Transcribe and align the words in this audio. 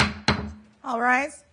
Yes. 0.00 0.10
All 0.82 1.00
rise. 1.00 1.44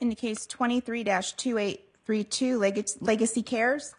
In 0.00 0.08
the 0.08 0.14
case 0.14 0.46
23-2832, 0.46 2.58
Leg- 2.58 2.88
Legacy 3.00 3.42
Cares. 3.42 3.94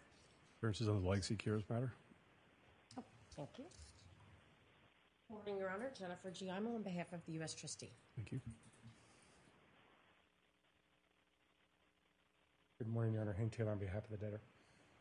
Appearances 0.58 0.88
on 0.88 1.02
the 1.02 1.08
Legacy 1.08 1.36
Cares 1.36 1.62
matter? 1.68 1.92
Thank 3.36 3.50
you. 3.58 3.64
Good 5.28 5.34
morning, 5.34 5.58
Your 5.58 5.70
Honor. 5.70 5.90
Jennifer 5.98 6.30
Giaimo 6.30 6.74
on 6.76 6.82
behalf 6.82 7.12
of 7.12 7.20
the 7.26 7.32
U.S. 7.32 7.54
trustee. 7.54 7.90
Thank 8.14 8.32
you. 8.32 8.40
Good 12.78 12.88
morning, 12.88 13.12
Your 13.14 13.22
Honor. 13.22 13.36
Henk 13.38 13.52
Taylor 13.52 13.72
on 13.72 13.78
behalf 13.78 14.04
of 14.04 14.10
the 14.10 14.16
debtor. 14.16 14.40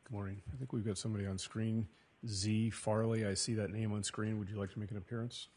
Good 0.05 0.13
morning. 0.13 0.39
I 0.53 0.57
think 0.57 0.71
we've 0.71 0.85
got 0.85 0.99
somebody 0.99 1.25
on 1.25 1.39
screen. 1.39 1.87
Z 2.27 2.69
Farley, 2.69 3.25
I 3.25 3.33
see 3.33 3.55
that 3.55 3.71
name 3.71 3.91
on 3.91 4.03
screen. 4.03 4.37
Would 4.37 4.51
you 4.51 4.59
like 4.59 4.71
to 4.73 4.79
make 4.79 4.91
an 4.91 4.97
appearance? 4.97 5.47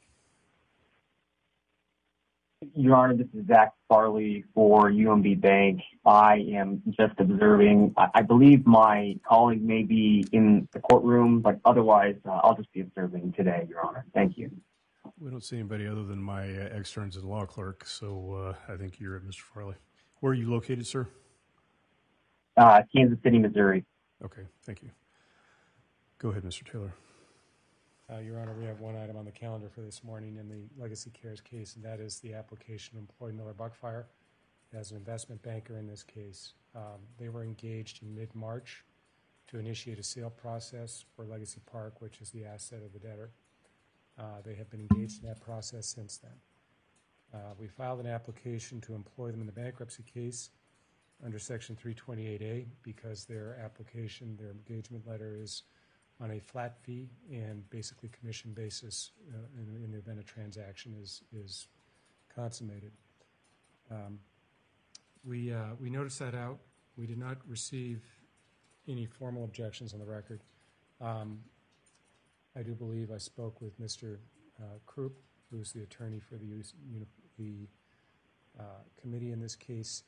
Your 2.74 2.96
Honor, 2.96 3.14
this 3.14 3.26
is 3.34 3.46
Zach 3.46 3.74
Farley 3.90 4.44
for 4.54 4.90
UMB 4.90 5.42
Bank. 5.42 5.82
I 6.06 6.46
am 6.54 6.82
just 6.98 7.12
observing. 7.18 7.92
I, 7.98 8.08
I 8.14 8.22
believe 8.22 8.66
my 8.66 9.16
colleague 9.28 9.62
may 9.62 9.82
be 9.82 10.26
in 10.32 10.66
the 10.72 10.80
courtroom, 10.80 11.40
but 11.40 11.60
otherwise, 11.66 12.16
uh, 12.26 12.40
I'll 12.42 12.56
just 12.56 12.72
be 12.72 12.80
observing 12.80 13.34
today, 13.36 13.66
Your 13.68 13.84
Honor. 13.84 14.06
Thank 14.14 14.38
you. 14.38 14.50
We 15.20 15.30
don't 15.30 15.44
see 15.44 15.56
anybody 15.56 15.86
other 15.86 16.04
than 16.04 16.22
my 16.22 16.44
uh, 16.44 16.70
externs 16.72 17.16
and 17.16 17.26
law 17.26 17.44
clerk, 17.44 17.84
so 17.84 18.54
uh, 18.68 18.72
I 18.72 18.78
think 18.78 18.98
you're 18.98 19.16
it, 19.16 19.28
Mr. 19.28 19.40
Farley. 19.40 19.74
Where 20.20 20.32
are 20.32 20.34
you 20.34 20.50
located, 20.50 20.86
sir? 20.86 21.06
Uh, 22.56 22.80
Kansas 22.94 23.18
City, 23.22 23.38
Missouri. 23.38 23.84
Okay, 24.24 24.42
thank 24.64 24.82
you. 24.82 24.90
Go 26.18 26.30
ahead, 26.30 26.42
Mr. 26.42 26.70
Taylor. 26.70 26.92
Uh, 28.12 28.18
Your 28.18 28.40
Honor, 28.40 28.54
we 28.58 28.64
have 28.64 28.80
one 28.80 28.96
item 28.96 29.16
on 29.16 29.24
the 29.24 29.30
calendar 29.30 29.68
for 29.68 29.82
this 29.82 30.02
morning 30.02 30.38
in 30.38 30.48
the 30.48 30.80
Legacy 30.80 31.10
Cares 31.10 31.40
case, 31.40 31.76
and 31.76 31.84
that 31.84 32.00
is 32.00 32.18
the 32.18 32.34
application 32.34 32.94
to 32.94 32.98
employ 32.98 33.30
Miller 33.30 33.54
Buckfire 33.54 34.04
as 34.74 34.90
an 34.90 34.96
investment 34.96 35.40
banker 35.42 35.78
in 35.78 35.86
this 35.86 36.02
case. 36.02 36.54
Um, 36.74 37.00
they 37.18 37.28
were 37.28 37.44
engaged 37.44 38.02
in 38.02 38.14
mid-March 38.14 38.84
to 39.48 39.58
initiate 39.58 39.98
a 39.98 40.02
sale 40.02 40.30
process 40.30 41.04
for 41.14 41.24
Legacy 41.24 41.60
Park, 41.70 42.00
which 42.00 42.20
is 42.20 42.30
the 42.30 42.44
asset 42.44 42.80
of 42.84 42.92
the 42.92 42.98
debtor. 42.98 43.30
Uh, 44.18 44.40
they 44.44 44.54
have 44.54 44.68
been 44.68 44.86
engaged 44.90 45.22
in 45.22 45.28
that 45.28 45.40
process 45.40 45.86
since 45.86 46.16
then. 46.16 46.32
Uh, 47.32 47.52
we 47.58 47.68
filed 47.68 48.00
an 48.00 48.06
application 48.06 48.80
to 48.80 48.94
employ 48.94 49.30
them 49.30 49.40
in 49.40 49.46
the 49.46 49.52
bankruptcy 49.52 50.02
case 50.02 50.50
under 51.24 51.38
Section 51.38 51.76
328A 51.76 52.66
because 52.82 53.24
their 53.24 53.58
application, 53.64 54.36
their 54.38 54.50
engagement 54.50 55.06
letter 55.06 55.36
is 55.40 55.62
on 56.20 56.32
a 56.32 56.40
flat 56.40 56.76
fee 56.82 57.08
and 57.30 57.68
basically 57.70 58.08
commission 58.08 58.52
basis 58.52 59.12
uh, 59.32 59.38
in, 59.56 59.84
in 59.84 59.92
the 59.92 59.98
event 59.98 60.18
a 60.18 60.22
transaction 60.22 60.94
is, 61.00 61.22
is 61.32 61.68
consummated. 62.34 62.92
Um, 63.90 64.18
we, 65.24 65.52
uh, 65.52 65.74
we 65.80 65.90
noticed 65.90 66.18
that 66.20 66.34
out. 66.34 66.58
We 66.96 67.06
did 67.06 67.18
not 67.18 67.38
receive 67.46 68.02
any 68.88 69.06
formal 69.06 69.44
objections 69.44 69.92
on 69.92 70.00
the 70.00 70.06
record. 70.06 70.40
Um, 71.00 71.40
I 72.56 72.62
do 72.62 72.74
believe 72.74 73.10
I 73.12 73.18
spoke 73.18 73.60
with 73.60 73.80
Mr. 73.80 74.18
Uh, 74.60 74.78
Krupp, 74.86 75.12
who's 75.50 75.72
the 75.72 75.82
attorney 75.82 76.18
for 76.18 76.36
the, 76.36 76.64
the 77.38 77.68
uh, 78.58 78.62
committee 79.00 79.30
in 79.30 79.40
this 79.40 79.54
case. 79.54 80.02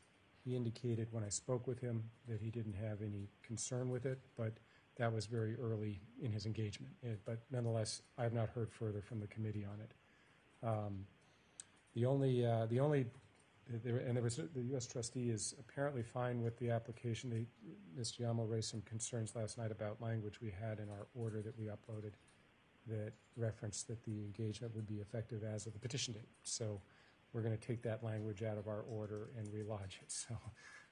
He 0.50 0.56
indicated 0.56 1.06
when 1.12 1.22
I 1.22 1.28
spoke 1.28 1.68
with 1.68 1.78
him 1.78 2.02
that 2.26 2.40
he 2.40 2.50
didn't 2.50 2.72
have 2.72 3.02
any 3.02 3.28
concern 3.40 3.88
with 3.88 4.04
it, 4.04 4.18
but 4.36 4.52
that 4.96 5.12
was 5.12 5.26
very 5.26 5.54
early 5.54 6.00
in 6.20 6.32
his 6.32 6.44
engagement. 6.44 6.92
Eh, 7.04 7.14
But 7.24 7.38
nonetheless, 7.52 8.02
I 8.18 8.24
have 8.24 8.32
not 8.32 8.48
heard 8.48 8.68
further 8.72 9.00
from 9.00 9.20
the 9.20 9.28
committee 9.28 9.64
on 9.64 9.78
it. 9.80 9.94
Um, 10.66 11.06
The 11.94 12.04
only, 12.04 12.44
uh, 12.44 12.66
the 12.66 12.80
only, 12.80 13.06
and 13.68 14.16
there 14.16 14.22
was, 14.22 14.36
the 14.36 14.62
U.S. 14.72 14.86
trustee 14.88 15.30
is 15.30 15.54
apparently 15.60 16.02
fine 16.02 16.42
with 16.42 16.56
the 16.58 16.70
application. 16.70 17.30
They- 17.30 17.46
Ms. 17.96 18.12
Giaimo 18.18 18.48
raised 18.50 18.70
some 18.70 18.82
concerns 18.82 19.36
last 19.36 19.56
night 19.56 19.70
about 19.70 20.00
language 20.00 20.40
we 20.40 20.50
had 20.50 20.80
in 20.80 20.88
our 20.90 21.06
order 21.14 21.42
that 21.42 21.56
we 21.56 21.66
uploaded 21.66 22.14
that 22.88 23.12
referenced 23.36 23.86
that 23.86 24.02
the 24.02 24.24
engagement 24.24 24.74
would 24.74 24.86
be 24.88 24.98
effective 25.00 25.44
as 25.44 25.66
of 25.68 25.74
the 25.74 25.78
petition 25.78 26.12
date. 26.14 26.28
So 26.42 26.80
we're 27.32 27.42
going 27.42 27.56
to 27.56 27.66
take 27.66 27.82
that 27.82 28.02
language 28.02 28.42
out 28.42 28.58
of 28.58 28.66
our 28.68 28.82
order 28.82 29.30
and 29.38 29.48
relodge 29.48 30.00
it. 30.02 30.10
So, 30.10 30.36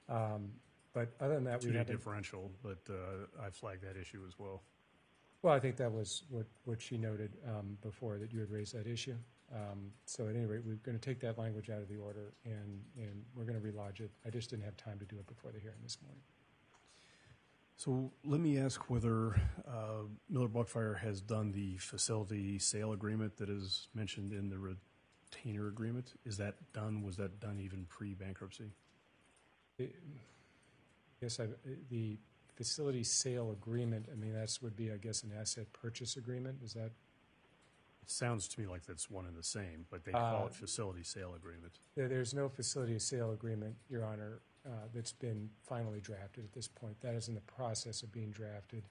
um, 0.08 0.50
but 0.92 1.12
other 1.20 1.34
than 1.34 1.44
that, 1.44 1.60
we 1.60 1.66
Two-day 1.66 1.78
haven't. 1.78 1.96
differential, 1.96 2.50
but 2.62 2.78
uh, 2.88 3.44
I 3.46 3.50
flagged 3.50 3.82
that 3.84 3.96
issue 4.00 4.22
as 4.26 4.38
well. 4.38 4.62
Well, 5.42 5.54
I 5.54 5.60
think 5.60 5.76
that 5.76 5.92
was 5.92 6.24
what, 6.30 6.46
what 6.64 6.80
she 6.80 6.98
noted 6.98 7.36
um, 7.46 7.78
before, 7.82 8.18
that 8.18 8.32
you 8.32 8.40
had 8.40 8.50
raised 8.50 8.74
that 8.74 8.86
issue. 8.86 9.14
Um, 9.54 9.92
So 10.04 10.28
at 10.28 10.34
any 10.34 10.46
rate, 10.46 10.62
we're 10.64 10.76
going 10.76 10.98
to 10.98 11.04
take 11.04 11.20
that 11.20 11.38
language 11.38 11.70
out 11.70 11.80
of 11.80 11.88
the 11.88 11.96
order, 11.96 12.34
and, 12.44 12.82
and 12.96 13.22
we're 13.34 13.44
going 13.44 13.60
to 13.60 13.66
relodge 13.66 14.00
it. 14.00 14.10
I 14.26 14.30
just 14.30 14.50
didn't 14.50 14.64
have 14.64 14.76
time 14.76 14.98
to 14.98 15.04
do 15.04 15.16
it 15.16 15.26
before 15.26 15.52
the 15.52 15.60
hearing 15.60 15.78
this 15.82 15.98
morning. 16.02 16.22
So 17.76 18.10
let 18.24 18.40
me 18.40 18.58
ask 18.58 18.90
whether 18.90 19.40
uh, 19.66 20.08
Miller 20.28 20.48
Buckfire 20.48 20.98
has 20.98 21.20
done 21.20 21.52
the 21.52 21.76
facility 21.76 22.58
sale 22.58 22.92
agreement 22.92 23.36
that 23.36 23.48
is 23.48 23.86
mentioned 23.94 24.32
in 24.32 24.48
the 24.48 24.58
retainer 25.30 25.68
agreement. 25.68 26.14
Is 26.24 26.36
that 26.38 26.54
done? 26.72 27.02
Was 27.02 27.16
that 27.16 27.40
done 27.40 27.60
even 27.60 27.86
pre-bankruptcy? 27.88 28.70
Yes, 31.20 31.40
I- 31.40 31.48
the 31.90 32.18
facility 32.56 33.04
sale 33.04 33.52
agreement, 33.52 34.08
I 34.10 34.14
mean, 34.16 34.32
that's 34.32 34.60
would 34.62 34.76
be, 34.76 34.92
I 34.92 34.96
guess, 34.96 35.22
an 35.22 35.32
asset 35.32 35.72
purchase 35.72 36.16
agreement, 36.16 36.62
is 36.62 36.72
that? 36.74 36.90
It 38.02 38.10
sounds 38.10 38.48
to 38.48 38.60
me 38.60 38.66
like 38.66 38.84
that's 38.86 39.10
one 39.10 39.26
and 39.26 39.36
the 39.36 39.42
same, 39.42 39.86
but 39.90 40.04
they 40.04 40.12
call 40.12 40.44
Uh, 40.44 40.46
it 40.46 40.54
facility 40.54 41.02
sale 41.02 41.34
agreement. 41.34 41.78
There's 41.94 42.34
no 42.34 42.48
facility 42.48 42.98
sale 42.98 43.32
agreement, 43.32 43.76
Your 43.88 44.04
Honor, 44.04 44.40
uh, 44.64 44.88
that's 44.92 45.12
been 45.12 45.50
finally 45.62 46.00
drafted 46.00 46.44
at 46.44 46.52
this 46.52 46.68
point. 46.68 47.00
That 47.00 47.14
is 47.14 47.28
in 47.28 47.34
the 47.34 47.40
process 47.42 48.02
of 48.02 48.10
being 48.10 48.30
drafted. 48.30 48.88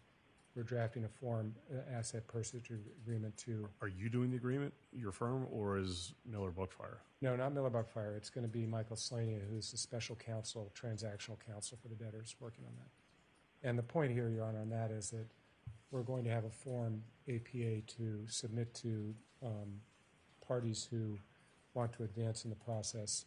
We're 0.57 0.63
drafting 0.63 1.05
a 1.05 1.07
form, 1.07 1.53
uh, 1.71 1.95
asset 1.95 2.25
purchase 2.25 2.55
agreement 3.03 3.37
to, 3.45 3.69
Are 3.79 3.87
you 3.87 4.09
doing 4.09 4.31
the 4.31 4.37
agreement, 4.37 4.73
your 4.91 5.11
firm, 5.11 5.45
or 5.51 5.77
is 5.77 6.15
Miller 6.25 6.49
Buckfire? 6.49 6.97
no, 7.21 7.35
not 7.35 7.53
Miller 7.53 7.69
Buckfire. 7.69 8.17
It's 8.17 8.31
going 8.31 8.43
to 8.43 8.51
be 8.51 8.65
Michael 8.65 8.95
Slaney, 8.95 9.39
who's 9.51 9.69
the 9.69 9.77
special 9.77 10.15
counsel, 10.15 10.71
transactional 10.75 11.37
counsel 11.45 11.77
for 11.79 11.89
the 11.89 11.95
debtors, 11.95 12.35
working 12.39 12.63
on 12.65 12.71
that. 12.77 13.69
And 13.69 13.77
the 13.77 13.83
point 13.83 14.11
here, 14.11 14.29
Your 14.29 14.45
Honor, 14.45 14.61
on 14.61 14.69
that 14.71 14.89
is 14.89 15.11
that 15.11 15.27
we're 15.91 16.01
going 16.01 16.23
to 16.23 16.31
have 16.31 16.45
a 16.45 16.49
form 16.49 17.03
APA 17.29 17.81
to 17.99 18.25
submit 18.25 18.73
to 18.75 19.13
um, 19.45 19.79
parties 20.47 20.87
who 20.89 21.19
want 21.75 21.93
to 21.93 22.03
advance 22.03 22.45
in 22.45 22.49
the 22.49 22.55
process 22.55 23.25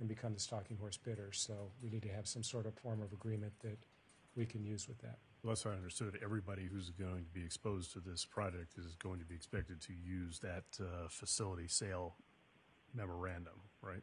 and 0.00 0.08
become 0.08 0.34
the 0.34 0.40
stalking 0.40 0.76
horse 0.76 0.96
bidders. 0.96 1.38
So 1.38 1.70
we 1.80 1.88
need 1.88 2.02
to 2.02 2.08
have 2.08 2.26
some 2.26 2.42
sort 2.42 2.66
of 2.66 2.74
form 2.74 3.00
of 3.00 3.12
agreement 3.12 3.52
that 3.60 3.78
we 4.34 4.44
can 4.44 4.64
use 4.64 4.88
with 4.88 4.98
that. 5.02 5.18
How 5.44 5.70
I 5.70 5.74
understood. 5.74 6.18
Everybody 6.24 6.66
who's 6.72 6.88
going 6.88 7.26
to 7.26 7.30
be 7.30 7.44
exposed 7.44 7.92
to 7.92 8.00
this 8.00 8.24
project 8.24 8.78
is 8.78 8.94
going 8.94 9.18
to 9.18 9.26
be 9.26 9.34
expected 9.34 9.78
to 9.82 9.92
use 9.92 10.38
that 10.38 10.64
uh, 10.80 11.08
facility 11.10 11.68
sale 11.68 12.14
memorandum, 12.94 13.60
right? 13.82 14.02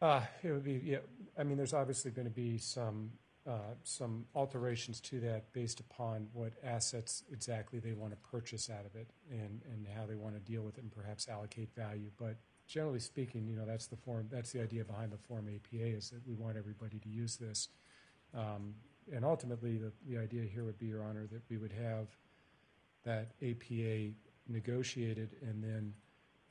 Uh, 0.00 0.22
it 0.42 0.52
would 0.52 0.64
be, 0.64 0.80
yeah, 0.82 0.98
I 1.38 1.44
mean, 1.44 1.58
there's 1.58 1.74
obviously 1.74 2.10
going 2.10 2.24
to 2.24 2.34
be 2.34 2.56
some, 2.56 3.10
uh, 3.46 3.74
some 3.82 4.24
alterations 4.34 4.98
to 5.02 5.20
that 5.20 5.52
based 5.52 5.80
upon 5.80 6.28
what 6.32 6.54
assets 6.64 7.22
exactly 7.30 7.78
they 7.78 7.92
want 7.92 8.12
to 8.12 8.18
purchase 8.30 8.70
out 8.70 8.86
of 8.86 8.96
it 8.96 9.10
and, 9.30 9.60
and 9.70 9.86
how 9.94 10.06
they 10.06 10.14
want 10.14 10.34
to 10.36 10.40
deal 10.40 10.62
with 10.62 10.78
it 10.78 10.84
and 10.84 10.90
perhaps 10.90 11.28
allocate 11.28 11.68
value. 11.74 12.10
But 12.16 12.36
generally 12.66 13.00
speaking, 13.00 13.46
you 13.46 13.56
know, 13.56 13.66
that's 13.66 13.88
the 13.88 13.96
form, 13.96 14.26
that's 14.30 14.52
the 14.52 14.62
idea 14.62 14.84
behind 14.84 15.12
the 15.12 15.18
Form 15.18 15.48
APA 15.48 15.84
is 15.84 16.08
that 16.10 16.26
we 16.26 16.34
want 16.34 16.56
everybody 16.56 16.98
to 16.98 17.08
use 17.10 17.36
this. 17.36 17.68
Um, 18.34 18.74
and 19.14 19.24
ultimately, 19.24 19.76
the, 19.76 19.92
the 20.08 20.18
idea 20.18 20.42
here 20.44 20.64
would 20.64 20.78
be, 20.78 20.86
Your 20.86 21.02
Honor, 21.02 21.26
that 21.32 21.42
we 21.48 21.58
would 21.58 21.72
have 21.72 22.08
that 23.04 23.32
APA 23.42 24.12
negotiated 24.48 25.36
and 25.42 25.62
then 25.62 25.92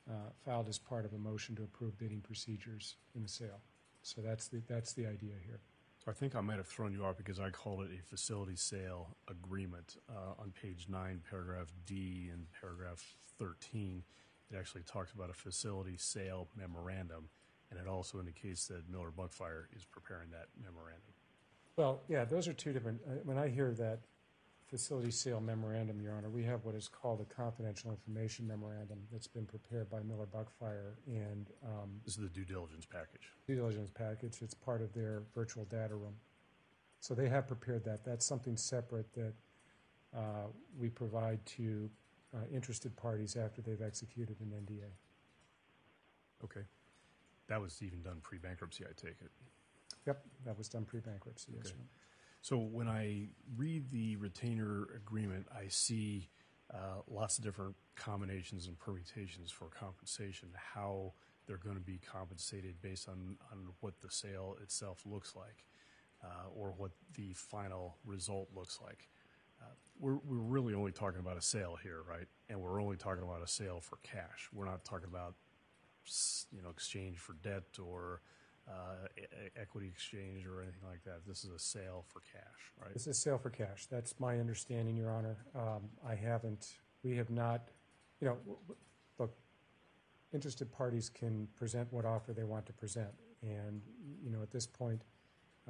uh, 0.08 0.30
filed 0.44 0.68
as 0.68 0.78
part 0.78 1.04
of 1.04 1.12
a 1.12 1.18
motion 1.18 1.54
to 1.56 1.62
approve 1.62 1.98
bidding 1.98 2.20
procedures 2.20 2.96
in 3.14 3.22
the 3.22 3.28
sale. 3.28 3.60
So 4.02 4.20
that's 4.20 4.48
the, 4.48 4.62
that's 4.68 4.92
the 4.92 5.06
idea 5.06 5.34
here. 5.44 5.60
So 5.98 6.10
I 6.10 6.14
think 6.14 6.36
I 6.36 6.40
might 6.40 6.58
have 6.58 6.68
thrown 6.68 6.92
you 6.92 7.04
off 7.04 7.16
because 7.16 7.40
I 7.40 7.50
called 7.50 7.82
it 7.82 7.90
a 7.98 8.02
facility 8.02 8.54
sale 8.54 9.16
agreement. 9.28 9.96
Uh, 10.08 10.40
on 10.40 10.52
page 10.62 10.86
nine, 10.88 11.20
paragraph 11.28 11.72
D 11.84 12.30
and 12.32 12.46
paragraph 12.60 13.02
13, 13.38 14.04
it 14.50 14.56
actually 14.56 14.82
talks 14.82 15.12
about 15.12 15.30
a 15.30 15.34
facility 15.34 15.96
sale 15.96 16.48
memorandum, 16.56 17.28
and 17.70 17.80
it 17.80 17.88
also 17.88 18.20
indicates 18.20 18.68
that 18.68 18.88
Miller 18.88 19.10
Buckfire 19.10 19.64
is 19.74 19.84
preparing 19.84 20.30
that 20.30 20.46
memorandum. 20.62 21.15
Well, 21.76 22.00
yeah, 22.08 22.24
those 22.24 22.48
are 22.48 22.54
two 22.54 22.72
different, 22.72 23.00
uh, 23.06 23.16
when 23.24 23.36
I 23.36 23.48
hear 23.48 23.72
that 23.72 24.00
facility 24.66 25.10
sale 25.10 25.40
memorandum, 25.40 26.00
Your 26.00 26.14
Honor, 26.14 26.30
we 26.30 26.42
have 26.44 26.64
what 26.64 26.74
is 26.74 26.88
called 26.88 27.20
a 27.20 27.34
confidential 27.34 27.90
information 27.90 28.48
memorandum 28.48 28.98
that's 29.12 29.26
been 29.26 29.44
prepared 29.44 29.90
by 29.90 30.00
Miller 30.00 30.26
Buckfire 30.26 30.94
and 31.06 31.46
um, 31.62 32.00
This 32.04 32.14
is 32.16 32.22
the 32.22 32.28
due 32.30 32.46
diligence 32.46 32.86
package. 32.86 33.30
due 33.46 33.56
diligence 33.56 33.90
package. 33.90 34.40
It's 34.40 34.54
part 34.54 34.80
of 34.80 34.92
their 34.94 35.22
virtual 35.34 35.66
data 35.66 35.94
room. 35.94 36.14
So 37.00 37.14
they 37.14 37.28
have 37.28 37.46
prepared 37.46 37.84
that. 37.84 38.04
That's 38.06 38.24
something 38.24 38.56
separate 38.56 39.12
that 39.12 39.34
uh, 40.16 40.46
we 40.78 40.88
provide 40.88 41.44
to 41.44 41.90
uh, 42.34 42.38
interested 42.52 42.96
parties 42.96 43.36
after 43.36 43.60
they've 43.60 43.82
executed 43.82 44.36
an 44.40 44.50
NDA. 44.64 44.88
Okay. 46.42 46.62
That 47.48 47.60
was 47.60 47.82
even 47.82 48.02
done 48.02 48.20
pre-bankruptcy, 48.22 48.84
I 48.84 48.92
take 48.96 49.20
it. 49.20 49.30
Yep, 50.06 50.24
that 50.44 50.56
was 50.56 50.68
done 50.68 50.84
pre-bankruptcy, 50.84 51.52
Okay. 51.52 51.68
sir. 51.68 51.74
So 52.42 52.58
when 52.58 52.88
I 52.88 53.28
read 53.56 53.90
the 53.90 54.16
retainer 54.16 54.86
agreement, 54.94 55.46
I 55.54 55.68
see 55.68 56.28
uh, 56.72 57.00
lots 57.08 57.38
of 57.38 57.44
different 57.44 57.74
combinations 57.96 58.66
and 58.68 58.78
permutations 58.78 59.50
for 59.50 59.66
compensation, 59.66 60.48
how 60.54 61.14
they're 61.46 61.56
going 61.56 61.76
to 61.76 61.82
be 61.82 61.98
compensated 61.98 62.80
based 62.82 63.08
on, 63.08 63.36
on 63.50 63.68
what 63.80 64.00
the 64.00 64.10
sale 64.10 64.56
itself 64.62 65.02
looks 65.06 65.34
like 65.34 65.64
uh, 66.22 66.48
or 66.54 66.72
what 66.76 66.92
the 67.14 67.32
final 67.34 67.96
result 68.04 68.48
looks 68.54 68.78
like. 68.82 69.08
Uh, 69.60 69.72
we're, 69.98 70.18
we're 70.24 70.36
really 70.36 70.74
only 70.74 70.92
talking 70.92 71.20
about 71.20 71.36
a 71.36 71.42
sale 71.42 71.76
here, 71.82 72.02
right? 72.08 72.26
And 72.48 72.60
we're 72.60 72.80
only 72.80 72.96
talking 72.96 73.24
about 73.24 73.42
a 73.42 73.48
sale 73.48 73.80
for 73.80 73.98
cash. 74.02 74.48
We're 74.52 74.66
not 74.66 74.84
talking 74.84 75.08
about 75.08 75.34
you 76.52 76.62
know 76.62 76.70
exchange 76.70 77.18
for 77.18 77.32
debt 77.42 77.78
or 77.84 78.20
uh, 78.68 79.06
equity 79.60 79.86
exchange 79.86 80.44
or 80.46 80.60
anything 80.60 80.82
like 80.88 81.02
that. 81.04 81.20
This 81.26 81.44
is 81.44 81.50
a 81.50 81.58
sale 81.58 82.04
for 82.08 82.20
cash, 82.20 82.72
right? 82.80 82.92
This 82.92 83.02
is 83.02 83.16
a 83.16 83.20
sale 83.20 83.38
for 83.38 83.50
cash. 83.50 83.86
That's 83.86 84.18
my 84.18 84.38
understanding, 84.38 84.96
Your 84.96 85.10
Honor. 85.10 85.36
Um, 85.54 85.82
I 86.06 86.14
haven't, 86.14 86.74
we 87.02 87.16
have 87.16 87.30
not, 87.30 87.68
you 88.20 88.26
know, 88.26 88.36
look, 89.18 89.36
interested 90.32 90.72
parties 90.72 91.08
can 91.08 91.46
present 91.54 91.92
what 91.92 92.04
offer 92.04 92.32
they 92.32 92.44
want 92.44 92.66
to 92.66 92.72
present. 92.72 93.10
And, 93.42 93.82
you 94.22 94.30
know, 94.30 94.42
at 94.42 94.50
this 94.50 94.66
point, 94.66 95.02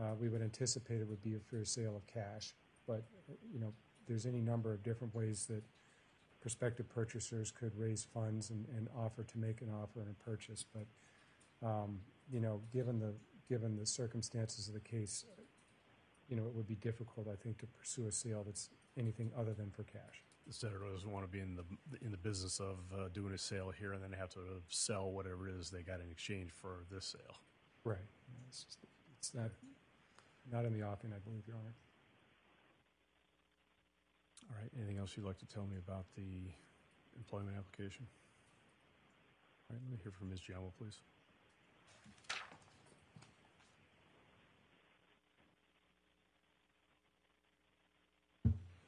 uh, 0.00 0.14
we 0.18 0.28
would 0.28 0.42
anticipate 0.42 1.00
it 1.00 1.08
would 1.08 1.22
be 1.22 1.34
a 1.34 1.40
fair 1.40 1.64
sale 1.64 1.96
of 1.96 2.06
cash. 2.06 2.54
But, 2.86 3.04
you 3.52 3.60
know, 3.60 3.72
there's 4.06 4.24
any 4.24 4.40
number 4.40 4.72
of 4.72 4.82
different 4.82 5.14
ways 5.14 5.46
that 5.46 5.62
prospective 6.40 6.88
purchasers 6.88 7.50
could 7.50 7.76
raise 7.76 8.04
funds 8.04 8.50
and, 8.50 8.66
and 8.76 8.88
offer 8.96 9.22
to 9.24 9.38
make 9.38 9.60
an 9.60 9.68
offer 9.82 10.00
and 10.00 10.08
a 10.08 10.24
purchase. 10.24 10.64
But, 10.72 10.86
um, 11.66 11.98
you 12.30 12.40
know, 12.40 12.60
given 12.72 12.98
the, 12.98 13.14
given 13.48 13.76
the 13.76 13.86
circumstances 13.86 14.68
of 14.68 14.74
the 14.74 14.80
case, 14.80 15.24
you 16.28 16.36
know, 16.36 16.46
it 16.46 16.54
would 16.54 16.66
be 16.66 16.74
difficult, 16.76 17.28
I 17.28 17.36
think, 17.36 17.58
to 17.58 17.66
pursue 17.66 18.06
a 18.06 18.12
sale 18.12 18.42
that's 18.44 18.70
anything 18.98 19.30
other 19.38 19.54
than 19.54 19.70
for 19.70 19.84
cash. 19.84 20.22
The 20.46 20.52
senator 20.52 20.80
doesn't 20.92 21.10
want 21.10 21.24
to 21.24 21.30
be 21.30 21.40
in 21.40 21.56
the 21.56 21.64
in 22.04 22.12
the 22.12 22.16
business 22.16 22.60
of 22.60 22.78
uh, 22.94 23.08
doing 23.12 23.34
a 23.34 23.38
sale 23.38 23.72
here 23.76 23.92
and 23.94 24.02
then 24.02 24.12
have 24.12 24.28
to 24.30 24.62
sell 24.68 25.10
whatever 25.10 25.48
it 25.48 25.54
is 25.58 25.70
they 25.70 25.82
got 25.82 26.00
in 26.00 26.08
exchange 26.10 26.50
for 26.52 26.84
this 26.90 27.04
sale. 27.04 27.36
Right. 27.84 27.98
It's 28.48 28.62
just, 28.62 28.78
it's 29.18 29.34
not, 29.34 29.50
not 30.52 30.64
in 30.64 30.72
the 30.72 30.86
offing, 30.86 31.12
I 31.14 31.18
believe, 31.18 31.42
Your 31.46 31.56
Honor. 31.56 31.74
All 34.50 34.56
right. 34.62 34.70
Anything 34.76 34.98
else 34.98 35.16
you'd 35.16 35.26
like 35.26 35.38
to 35.38 35.46
tell 35.46 35.66
me 35.66 35.78
about 35.78 36.06
the 36.14 36.50
employment 37.16 37.56
application? 37.56 38.06
All 39.68 39.74
right. 39.74 39.82
Let 39.82 39.90
me 39.90 39.98
hear 40.02 40.12
from 40.12 40.30
Ms. 40.30 40.40
Giaimo, 40.40 40.70
please. 40.78 40.98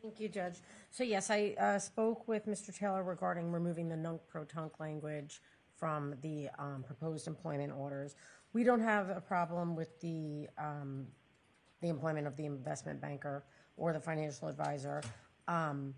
Thank 0.08 0.20
you, 0.20 0.28
Judge. 0.30 0.60
So 0.90 1.04
yes, 1.04 1.28
I 1.28 1.54
uh, 1.60 1.78
spoke 1.78 2.26
with 2.26 2.46
Mr. 2.46 2.74
Taylor 2.74 3.02
regarding 3.02 3.52
removing 3.52 3.90
the 3.90 3.96
nunc-pro-tunc 3.96 4.80
language 4.80 5.42
from 5.76 6.14
the 6.22 6.48
um, 6.58 6.82
proposed 6.82 7.26
employment 7.26 7.74
orders. 7.76 8.14
We 8.54 8.64
don't 8.64 8.80
have 8.80 9.10
a 9.10 9.20
problem 9.20 9.76
with 9.76 10.00
the, 10.00 10.48
um, 10.56 11.08
the 11.82 11.90
employment 11.90 12.26
of 12.26 12.38
the 12.38 12.46
investment 12.46 13.02
banker 13.02 13.44
or 13.76 13.92
the 13.92 14.00
financial 14.00 14.48
advisor. 14.48 15.02
Um, 15.46 15.92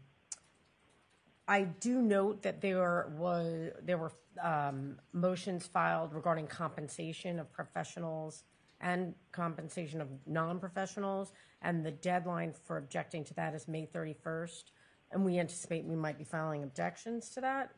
I 1.46 1.62
do 1.62 2.02
note 2.02 2.42
that 2.42 2.60
there 2.60 3.12
was, 3.16 3.70
there 3.80 3.96
were 3.96 4.10
um, 4.42 4.98
motions 5.12 5.68
filed 5.68 6.14
regarding 6.14 6.48
compensation 6.48 7.38
of 7.38 7.52
professionals 7.52 8.42
and 8.80 9.14
compensation 9.32 10.00
of 10.00 10.08
non-professionals, 10.26 11.32
and 11.62 11.84
the 11.84 11.90
deadline 11.90 12.52
for 12.64 12.78
objecting 12.78 13.24
to 13.24 13.34
that 13.34 13.54
is 13.54 13.68
May 13.68 13.86
31st, 13.86 14.64
and 15.12 15.24
we 15.24 15.38
anticipate 15.38 15.84
we 15.84 15.96
might 15.96 16.18
be 16.18 16.24
filing 16.24 16.62
objections 16.62 17.28
to 17.30 17.40
that. 17.42 17.70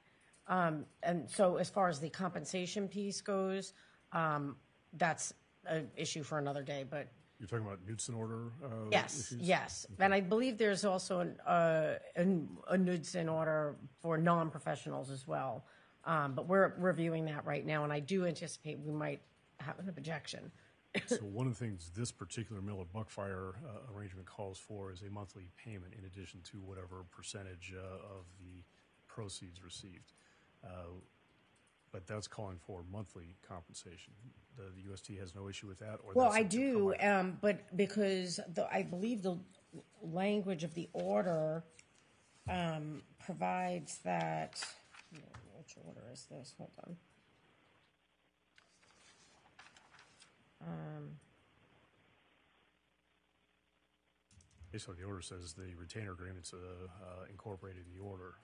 Um, 0.46 0.87
And 1.02 1.28
so 1.31 1.56
as 1.56 1.69
far 1.70 1.88
as 1.88 1.99
the 2.00 2.08
compensation 2.10 2.88
piece 2.88 3.20
goes, 3.20 3.72
um, 4.12 4.56
that's 4.94 5.32
an 5.66 5.90
issue 5.96 6.22
for 6.22 6.38
another 6.38 6.62
day, 6.62 6.84
but 6.88 7.08
You're 7.38 7.48
talking 7.48 7.66
about 7.66 7.81
Knudsen 7.87 8.14
order 8.14 8.52
uh, 8.64 8.69
Yes, 8.90 9.19
issues? 9.32 9.40
yes. 9.43 9.87
And 9.98 10.14
I 10.14 10.20
believe 10.20 10.58
there's 10.58 10.84
also 10.84 11.20
an, 11.20 11.40
uh, 11.40 11.94
an, 12.14 12.48
a 12.69 12.76
Knudsen 12.76 13.28
order 13.28 13.76
for 14.00 14.16
non-professionals 14.19 15.10
as 15.10 15.26
well. 15.26 15.64
Um, 16.05 16.34
but 16.34 16.48
we're 16.48 16.75
reviewing 16.78 17.25
that 17.26 17.44
right 17.46 17.64
now, 17.64 17.84
and 17.84 17.93
I 17.93 18.00
do 18.00 18.26
anticipate 18.26 18.78
we 18.81 18.93
might 18.93 19.20
have 19.60 19.78
an 19.78 19.88
objection. 19.88 20.50
So 21.06 21.17
one 21.19 21.47
of 21.47 21.59
the 21.59 21.65
things 21.65 21.91
this 21.94 22.12
particular 22.12 22.61
Miller 22.61 22.85
Buckfire 22.94 23.55
uh, 23.65 23.93
arrangement 23.97 24.27
calls 24.27 24.59
for 24.59 24.93
is 24.93 25.03
a 25.03 25.11
monthly 25.11 25.49
payment 25.65 25.94
in 25.99 26.05
addition 26.05 26.41
to 26.50 26.59
whatever 26.59 27.05
percentage 27.11 27.75
uh, 27.77 28.17
of 28.19 28.25
the 28.39 28.62
proceeds 29.06 29.62
received. 29.65 30.12
Uh, 30.65 31.00
But 31.93 32.06
that's 32.06 32.27
calling 32.29 32.59
for 32.67 32.85
monthly 32.91 33.37
compensation. 33.47 34.12
The 34.56 34.65
the 34.77 34.93
UST 34.93 35.09
has 35.21 35.35
no 35.35 35.49
issue 35.49 35.67
with 35.67 35.79
that, 35.79 35.99
or 36.05 36.12
Well, 36.15 36.31
I 36.33 36.43
do, 36.43 36.94
um, 37.00 37.39
but 37.41 37.75
because 37.77 38.39
the, 38.55 38.67
I 38.71 38.83
believe 38.83 39.23
the 39.23 39.39
language 40.03 40.62
of 40.65 40.75
the 40.75 40.89
order, 40.93 41.65
um, 42.49 43.03
provides 43.25 43.99
that, 44.05 44.62
which 45.56 45.75
order 45.87 46.03
is 46.12 46.27
this? 46.31 46.55
Hold 46.59 46.73
on. 46.87 46.97
Um, 50.67 51.11
Basically, 54.70 54.97
the 55.00 55.05
order 55.05 55.20
says 55.20 55.53
the 55.53 55.75
retainer 55.79 56.12
agreement's 56.12 56.55
uh, 56.55 56.56
uh, 56.56 57.25
incorporated 57.29 57.82
in 57.87 57.93
the 57.94 58.03
order, 58.03 58.37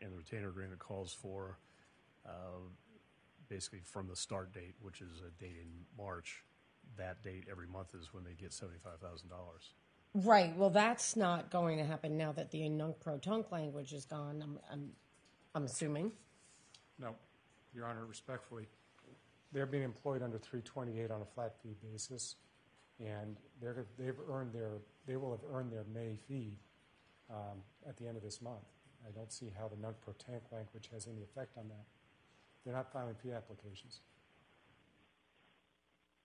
and 0.00 0.12
the 0.12 0.16
retainer 0.16 0.48
agreement 0.48 0.80
calls 0.80 1.12
for 1.12 1.58
uh, 2.26 2.58
basically 3.48 3.78
from 3.84 4.08
the 4.08 4.16
start 4.16 4.52
date, 4.52 4.74
which 4.80 5.00
is 5.00 5.22
a 5.24 5.30
date 5.40 5.54
in 5.62 5.68
March, 5.96 6.42
that 6.96 7.22
date 7.22 7.44
every 7.48 7.68
month 7.68 7.94
is 7.94 8.12
when 8.12 8.24
they 8.24 8.32
get 8.32 8.52
seventy-five 8.52 8.98
thousand 8.98 9.28
dollars. 9.28 9.74
Right. 10.12 10.56
Well, 10.56 10.70
that's 10.70 11.14
not 11.14 11.50
going 11.50 11.78
to 11.78 11.84
happen 11.84 12.16
now 12.16 12.32
that 12.32 12.50
the 12.50 12.68
nunc 12.68 12.98
pro 12.98 13.18
tunc 13.18 13.52
language 13.52 13.92
is 13.92 14.06
gone. 14.06 14.42
I'm, 14.42 14.58
I'm, 14.72 14.90
I'm 15.54 15.64
assuming. 15.66 16.10
No, 16.98 17.14
Your 17.72 17.86
Honor, 17.86 18.06
respectfully, 18.06 18.66
they're 19.52 19.66
being 19.66 19.82
employed 19.82 20.22
under 20.22 20.38
328 20.38 21.10
on 21.10 21.22
a 21.22 21.24
flat 21.24 21.54
fee 21.62 21.74
basis, 21.82 22.36
and 22.98 23.36
they're, 23.60 23.86
they've 23.98 24.18
earned 24.30 24.52
their, 24.52 24.72
they 25.06 25.16
will 25.16 25.30
have 25.30 25.44
earned 25.52 25.72
their 25.72 25.84
May 25.92 26.18
fee 26.28 26.58
um, 27.30 27.62
at 27.88 27.96
the 27.96 28.06
end 28.06 28.16
of 28.16 28.22
this 28.22 28.40
month. 28.40 28.64
I 29.06 29.10
don't 29.12 29.32
see 29.32 29.52
how 29.56 29.68
the 29.68 29.76
nunc 29.76 29.96
pro 30.02 30.14
tunc 30.14 30.40
language 30.52 30.90
has 30.92 31.06
any 31.06 31.22
effect 31.22 31.56
on 31.56 31.68
that. 31.68 31.84
They're 32.64 32.74
not 32.74 32.92
filing 32.92 33.14
fee 33.14 33.32
applications. 33.32 34.00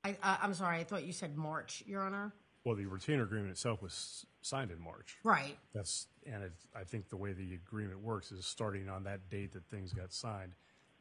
I, 0.04 0.18
I, 0.24 0.40
I'm 0.42 0.54
sorry. 0.54 0.80
I 0.80 0.84
thought 0.84 1.04
you 1.04 1.13
said 1.13 1.38
March, 1.38 1.84
Your 1.86 2.01
Honor. 2.01 2.34
Well, 2.63 2.75
the 2.75 2.86
retainer 2.86 3.24
agreement 3.24 3.51
itself 3.51 3.82
was 3.82 4.25
signed 4.42 4.72
in 4.72 4.80
March. 4.80 5.18
Right. 5.24 5.58
That's, 5.74 6.08
and 6.25 6.44
it, 6.44 6.54
I 6.75 6.84
think 6.84 7.10
the 7.10 7.18
way 7.18 7.34
the 7.34 7.56
agreement 7.56 8.01
works 8.01 8.32
is 8.32 8.46
starting 8.46 8.88
on 8.88 9.04
that 9.06 9.30
date 9.30 9.54
that 9.54 9.66
things 9.66 9.94
got 9.94 10.13
signed, 10.13 10.54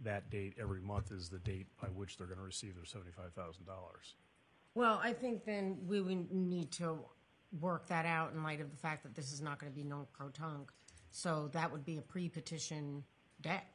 that 0.04 0.30
date 0.30 0.54
every 0.60 0.80
month 0.80 1.12
is 1.12 1.28
the 1.28 1.38
date 1.38 1.66
by 1.80 1.88
which 1.88 2.16
they're 2.16 2.26
gonna 2.26 2.42
receive 2.42 2.74
their 2.74 2.84
seventy-five 2.84 3.32
thousand 3.34 3.66
dollars. 3.66 4.14
Well, 4.74 5.00
I 5.02 5.12
think 5.12 5.44
then 5.44 5.78
we 5.86 6.00
would 6.00 6.30
need 6.32 6.70
to 6.72 6.98
work 7.60 7.88
that 7.88 8.06
out 8.06 8.32
in 8.32 8.42
light 8.42 8.60
of 8.60 8.70
the 8.70 8.76
fact 8.76 9.02
that 9.02 9.14
this 9.14 9.32
is 9.32 9.40
not 9.40 9.58
going 9.58 9.72
to 9.72 9.76
be 9.76 9.82
nunc 9.82 10.08
pro. 10.12 10.30
So 11.10 11.50
that 11.52 11.72
would 11.72 11.84
be 11.84 11.98
a 11.98 12.02
pre-petition 12.02 13.02
debt. 13.40 13.66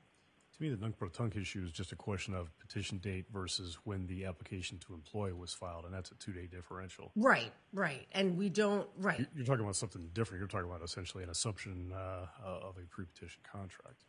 To 0.55 0.63
me, 0.63 0.69
the 0.69 0.77
nunc 0.77 0.97
pro 0.97 1.09
issue 1.35 1.63
is 1.65 1.71
just 1.73 1.91
a 1.91 1.97
question 1.97 2.33
of 2.33 2.57
petition 2.59 2.99
date 2.99 3.25
versus 3.29 3.77
when 3.83 4.07
the 4.07 4.23
application 4.23 4.77
to 4.87 4.93
employ 4.93 5.33
was 5.33 5.53
filed, 5.53 5.83
and 5.83 5.93
that's 5.93 6.11
a 6.11 6.15
two-day 6.15 6.47
differential. 6.47 7.11
Right. 7.17 7.51
Right. 7.73 8.07
And 8.13 8.37
we 8.37 8.47
don't. 8.47 8.87
Right. 8.97 9.27
You're- 9.35 9.45
talking 9.45 9.65
about 9.65 9.75
something 9.75 10.09
different. 10.13 10.39
You're 10.39 10.47
talking 10.47 10.69
about 10.69 10.81
essentially 10.81 11.25
an 11.25 11.29
assumption 11.29 11.91
uh, 11.93 12.27
of 12.45 12.77
a 12.77 12.87
pre-petition 12.89 13.41
contract. 13.51 14.05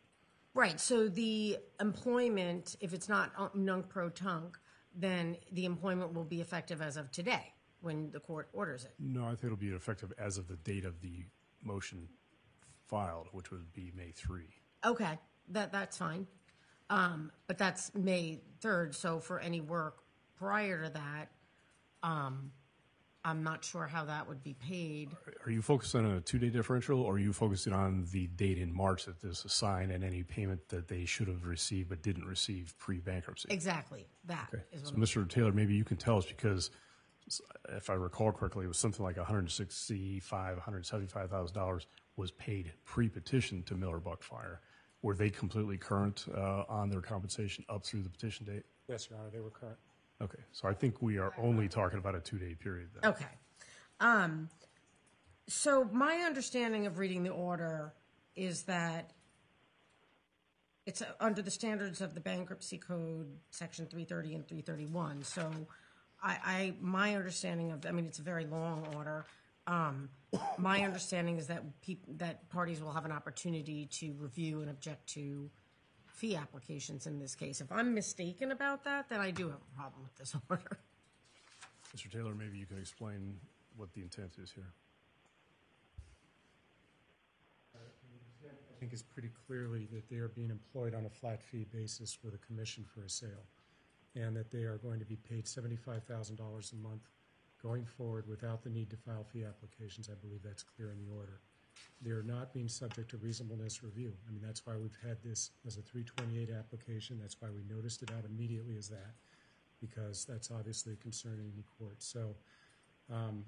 Right. 0.57 0.79
So 0.79 1.07
the 1.07 1.57
employment, 1.79 2.77
if 2.79 2.91
it's 2.91 3.07
not 3.07 3.55
nunc 3.55 3.89
pro 3.89 4.09
tunc, 4.09 4.55
then 4.95 5.37
the 5.51 5.65
employment 5.65 6.15
will 6.15 6.23
be 6.23 6.41
effective 6.41 6.81
as 6.81 6.97
of 6.97 7.11
today 7.11 7.53
when 7.81 8.09
the 8.09 8.19
court 8.19 8.49
orders 8.53 8.83
it. 8.83 8.93
No, 8.97 9.25
I 9.25 9.29
think 9.29 9.43
it'll 9.45 9.57
be 9.57 9.69
effective 9.69 10.11
as 10.17 10.39
of 10.39 10.47
the 10.47 10.55
date 10.55 10.83
of 10.83 10.99
the 11.01 11.25
motion 11.63 12.07
filed, 12.87 13.27
which 13.33 13.51
would 13.51 13.71
be 13.73 13.91
May 13.95 14.09
3. 14.09 14.45
Okay, 14.83 15.19
that, 15.49 15.71
that's 15.71 15.95
fine. 15.95 16.25
Um, 16.89 17.31
but 17.45 17.59
that's 17.59 17.93
May 17.93 18.39
third, 18.59 18.95
so 18.95 19.19
for 19.19 19.39
any 19.39 19.61
work 19.61 19.97
prior 20.39 20.85
to 20.85 20.89
that, 20.89 21.29
um, 22.01 22.51
I'm 23.27 23.43
not 23.43 23.61
sure 23.65 23.87
how 23.87 24.05
that 24.05 24.25
would 24.29 24.41
be 24.41 24.53
paid. 24.53 25.09
Are 25.45 25.51
you 25.51 25.61
focusing 25.61 26.05
on 26.05 26.11
a 26.13 26.21
two-day 26.21 26.49
differential, 26.49 27.01
or 27.01 27.15
are 27.15 27.19
you 27.19 27.33
focusing 27.33 27.73
on 27.73 28.05
the 28.13 28.27
date 28.27 28.57
in 28.57 28.73
March 28.73 29.03
that 29.03 29.19
this 29.21 29.43
was 29.43 29.51
signed 29.51 29.91
and 29.91 30.01
any 30.01 30.23
payment 30.23 30.69
that 30.69 30.87
they 30.87 31.03
should 31.03 31.27
have 31.27 31.45
received 31.45 31.89
but 31.89 32.01
didn't 32.01 32.23
receive 32.25 32.73
pre-bankruptcy? 32.77 33.49
Exactly, 33.51 34.07
that 34.25 34.47
Okay. 34.53 34.63
is 34.71 34.83
So, 34.83 34.91
what 34.91 34.95
I'm 34.95 35.03
Mr. 35.03 35.29
Taylor, 35.29 35.51
maybe 35.51 35.75
you 35.75 35.83
can 35.83 35.97
tell 35.97 36.17
us 36.17 36.25
because, 36.25 36.71
if 37.75 37.89
I 37.89 37.95
recall 37.95 38.31
correctly, 38.31 38.63
it 38.63 38.69
was 38.69 38.77
something 38.77 39.03
like 39.03 39.17
165, 39.17 40.55
175 40.55 41.29
thousand 41.29 41.53
dollars 41.53 41.85
was 42.15 42.31
paid 42.31 42.71
pre-petition 42.85 43.61
to 43.63 43.75
Miller 43.75 43.99
Buckfire. 43.99 44.59
Were 45.01 45.15
they 45.15 45.29
completely 45.29 45.77
current 45.77 46.25
uh, 46.33 46.63
on 46.69 46.89
their 46.89 47.01
compensation 47.01 47.65
up 47.67 47.85
through 47.85 48.03
the 48.03 48.09
petition 48.09 48.45
date? 48.45 48.63
Yes, 48.87 49.09
Your 49.09 49.19
Honor, 49.19 49.29
they 49.31 49.41
were 49.41 49.49
current. 49.51 49.77
Okay, 50.21 50.43
so 50.51 50.67
I 50.67 50.73
think 50.73 51.01
we 51.01 51.17
are 51.17 51.33
only 51.37 51.67
talking 51.67 51.99
about 51.99 52.15
a 52.15 52.19
two-day 52.19 52.55
period 52.55 52.89
then. 52.93 53.11
Okay. 53.11 53.25
Um, 53.99 54.49
so 55.47 55.83
my 55.91 56.15
understanding 56.25 56.87
of 56.87 56.97
reading 56.97 57.23
the 57.23 57.29
order 57.29 57.93
is 58.35 58.63
that 58.63 59.11
it's 60.85 61.03
under 61.19 61.41
the 61.41 61.51
standards 61.51 62.01
of 62.01 62.13
the 62.13 62.19
bankruptcy 62.19 62.77
code, 62.77 63.27
section 63.51 63.85
three 63.85 64.05
thirty 64.05 64.33
and 64.33 64.47
three 64.47 64.61
thirty-one. 64.61 65.23
So 65.23 65.51
I, 66.23 66.73
my 66.81 67.15
understanding 67.15 67.71
of, 67.71 67.85
I 67.85 67.91
mean, 67.91 68.05
it's 68.05 68.19
a 68.19 68.23
very 68.23 68.45
long 68.45 68.87
order. 68.95 69.25
Um, 69.67 70.09
my 70.57 70.83
understanding 70.83 71.37
is 71.37 71.47
that 71.47 71.63
that 72.17 72.49
parties 72.49 72.81
will 72.81 72.91
have 72.91 73.05
an 73.05 73.11
opportunity 73.11 73.85
to 73.99 74.13
review 74.17 74.61
and 74.61 74.69
object 74.69 75.07
to 75.09 75.51
fee 76.17 76.35
applications 76.35 77.05
in 77.05 77.19
this 77.19 77.35
case. 77.35 77.61
If 77.61 77.71
I'm 77.71 77.93
mistaken 77.93 78.51
about 78.51 78.83
that, 78.85 79.07
then 79.07 79.19
I 79.19 79.29
do 79.29 79.49
have 79.49 79.59
a 79.61 79.75
problem 79.75 80.01
with 80.03 80.15
this 80.17 80.35
order. 80.49 80.79
Mr. 81.95 82.11
Taylor, 82.11 82.33
maybe 82.33 82.57
you 82.57 82.65
can 82.65 82.79
explain 82.79 83.37
what 83.75 83.93
the 83.93 84.01
intent 84.01 84.31
is 84.41 84.51
here. 84.51 84.73
I 87.75 88.79
think 88.79 88.93
is 88.93 89.01
pretty 89.01 89.31
clearly 89.47 89.87
that 89.91 90.07
they 90.09 90.17
are 90.17 90.27
being 90.27 90.51
employed 90.51 90.93
on 90.93 91.05
a 91.05 91.09
flat 91.09 91.41
fee 91.41 91.65
basis 91.71 92.19
with 92.23 92.35
a 92.35 92.37
commission 92.37 92.85
for 92.93 93.03
a 93.03 93.09
sale, 93.09 93.45
and 94.15 94.35
that 94.35 94.51
they 94.51 94.63
are 94.63 94.77
going 94.77 94.99
to 94.99 95.05
be 95.05 95.15
paid 95.15 95.47
seventy-five 95.47 96.03
thousand 96.03 96.35
dollars 96.35 96.73
a 96.73 96.87
month 96.87 97.01
going 97.61 97.85
forward 97.85 98.27
without 98.27 98.63
the 98.63 98.69
need 98.69 98.91
to 98.91 98.95
file 98.95 99.23
fee 99.23 99.43
applications. 99.43 100.09
I 100.11 100.13
believe 100.13 100.41
that's 100.43 100.61
clear 100.61 100.91
in 100.91 100.99
the 100.99 101.11
order. 101.11 101.41
They 102.01 102.11
are 102.11 102.23
not 102.23 102.53
being 102.53 102.67
subject 102.67 103.09
to 103.11 103.17
reasonableness 103.17 103.83
review. 103.83 104.13
I 104.27 104.31
mean, 104.31 104.41
that's 104.45 104.65
why 104.65 104.73
we've 104.75 104.97
had 105.05 105.17
this 105.23 105.51
as 105.65 105.77
a 105.77 105.81
three 105.81 106.03
twenty-eight 106.03 106.49
application. 106.49 107.17
That's 107.19 107.41
why 107.41 107.49
we 107.49 107.63
noticed 107.73 108.03
it 108.03 108.11
out 108.17 108.25
immediately 108.25 108.77
as 108.77 108.87
that, 108.89 109.15
because 109.79 110.25
that's 110.25 110.51
obviously 110.51 110.93
a 110.93 110.97
concern 110.97 111.39
in 111.39 111.51
any 111.53 111.65
court. 111.79 112.01
So, 112.03 112.35
um, 113.11 113.43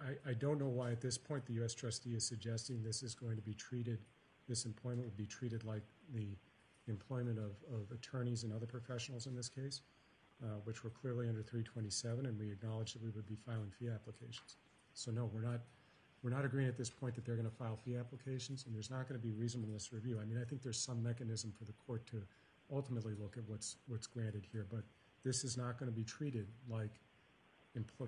I, 0.00 0.30
I 0.30 0.32
don't 0.34 0.58
know 0.58 0.68
why 0.68 0.90
at 0.90 1.00
this 1.00 1.18
point 1.18 1.46
the 1.46 1.54
U.S. 1.54 1.74
trustee 1.74 2.14
is 2.14 2.26
suggesting 2.26 2.82
this 2.82 3.02
is 3.02 3.14
going 3.14 3.36
to 3.36 3.42
be 3.42 3.54
treated, 3.54 3.98
this 4.48 4.64
employment 4.64 5.04
would 5.04 5.16
be 5.16 5.26
treated 5.26 5.64
like 5.64 5.82
the 6.14 6.36
employment 6.88 7.38
of, 7.38 7.52
of 7.72 7.90
attorneys 7.92 8.44
and 8.44 8.52
other 8.52 8.66
professionals 8.66 9.26
in 9.26 9.34
this 9.34 9.48
case, 9.48 9.82
uh, 10.42 10.58
which 10.64 10.84
were 10.84 10.90
clearly 10.90 11.28
under 11.28 11.42
327, 11.42 12.26
and 12.26 12.38
we 12.38 12.50
acknowledge 12.50 12.92
that 12.92 13.02
we 13.02 13.10
would 13.10 13.26
be 13.26 13.36
filing 13.36 13.70
fee 13.78 13.88
applications. 13.88 14.56
So 14.92 15.10
no, 15.10 15.30
we're 15.32 15.42
not, 15.42 15.60
we're 16.24 16.30
not 16.30 16.44
agreeing 16.46 16.68
at 16.68 16.78
this 16.78 16.88
point 16.88 17.14
that 17.16 17.26
they're 17.26 17.36
going 17.36 17.48
to 17.48 17.54
file 17.54 17.78
fee 17.84 17.96
applications, 17.96 18.64
and 18.64 18.74
there's 18.74 18.90
not 18.90 19.06
going 19.06 19.20
to 19.20 19.24
be 19.24 19.32
reasonableness 19.34 19.92
review. 19.92 20.18
I 20.20 20.24
mean, 20.24 20.40
I 20.40 20.44
think 20.44 20.62
there's 20.62 20.82
some 20.82 21.02
mechanism 21.02 21.52
for 21.56 21.64
the 21.64 21.74
court 21.86 22.06
to 22.06 22.22
ultimately 22.72 23.12
look 23.20 23.36
at 23.36 23.44
what's, 23.46 23.76
what's 23.88 24.06
granted 24.06 24.46
here, 24.50 24.66
but 24.70 24.80
this 25.22 25.44
is 25.44 25.58
not 25.58 25.78
going 25.78 25.90
to 25.90 25.96
be 25.96 26.02
treated 26.02 26.46
like 26.68 26.90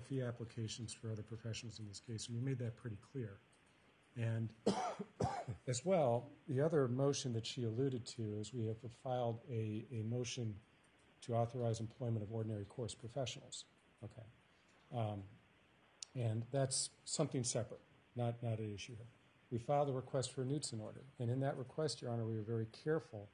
fee 0.07 0.21
applications 0.21 0.93
for 0.93 1.11
other 1.11 1.21
professionals 1.21 1.79
in 1.79 1.87
this 1.87 1.99
case, 1.99 2.27
and 2.27 2.35
we 2.35 2.43
made 2.43 2.57
that 2.57 2.75
pretty 2.75 2.97
clear. 3.11 3.37
And 4.15 4.49
as 5.67 5.85
well, 5.85 6.29
the 6.47 6.59
other 6.61 6.87
motion 6.87 7.33
that 7.33 7.45
she 7.45 7.65
alluded 7.65 8.05
to 8.17 8.23
is 8.39 8.51
we 8.51 8.65
have 8.65 8.77
filed 9.03 9.39
a, 9.49 9.85
a 9.91 10.03
motion 10.03 10.55
to 11.21 11.35
authorize 11.35 11.79
employment 11.79 12.23
of 12.23 12.31
ordinary 12.31 12.65
course 12.65 12.95
professionals. 12.95 13.65
Okay. 14.03 14.25
Um, 14.95 15.23
and 16.15 16.43
that's 16.51 16.89
something 17.05 17.43
separate, 17.43 17.81
not, 18.17 18.41
not 18.41 18.59
an 18.59 18.73
issue 18.73 18.95
here. 18.95 19.07
We 19.51 19.59
filed 19.59 19.89
a 19.89 19.93
request 19.93 20.33
for 20.33 20.41
a 20.41 20.45
Knudsen 20.45 20.81
order, 20.81 21.03
and 21.19 21.29
in 21.29 21.39
that 21.39 21.57
request, 21.57 22.01
Your 22.01 22.11
Honor, 22.11 22.25
we 22.25 22.35
were 22.35 22.41
very 22.41 22.67
careful 22.83 23.29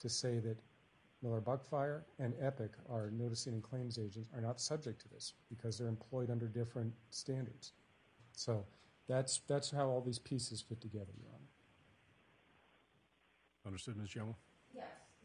to 0.00 0.08
say 0.08 0.40
that 0.40 0.56
Miller 1.22 1.40
Buckfire 1.40 2.02
and 2.18 2.34
Epiq, 2.34 2.70
our 2.90 3.10
noticing 3.10 3.54
and 3.54 3.62
claims 3.62 3.98
agents, 3.98 4.28
are 4.34 4.40
not 4.40 4.60
subject 4.60 5.00
to 5.02 5.08
this 5.08 5.34
because 5.48 5.78
they're 5.78 5.88
employed 5.88 6.30
under 6.30 6.46
different 6.46 6.92
standards. 7.10 7.72
So 8.32 8.64
that's, 9.08 9.40
that's 9.46 9.70
how 9.70 9.86
all 9.86 10.00
these 10.00 10.18
pieces 10.18 10.60
fit 10.60 10.80
together, 10.80 11.12
Your 11.20 11.30
Honor. 11.32 11.46
Understood, 13.66 13.96
Ms. 13.96 14.08
Giaimo? 14.08 14.34
Yes. 14.74 14.84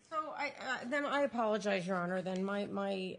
So 0.10 0.16
I, 0.38 0.48
uh, 0.48 0.86
then 0.90 1.06
I 1.06 1.22
apologize, 1.22 1.88
Your 1.88 1.98
Honor, 1.98 2.22
then 2.22 2.44
my, 2.44 2.66
my, 2.68 3.18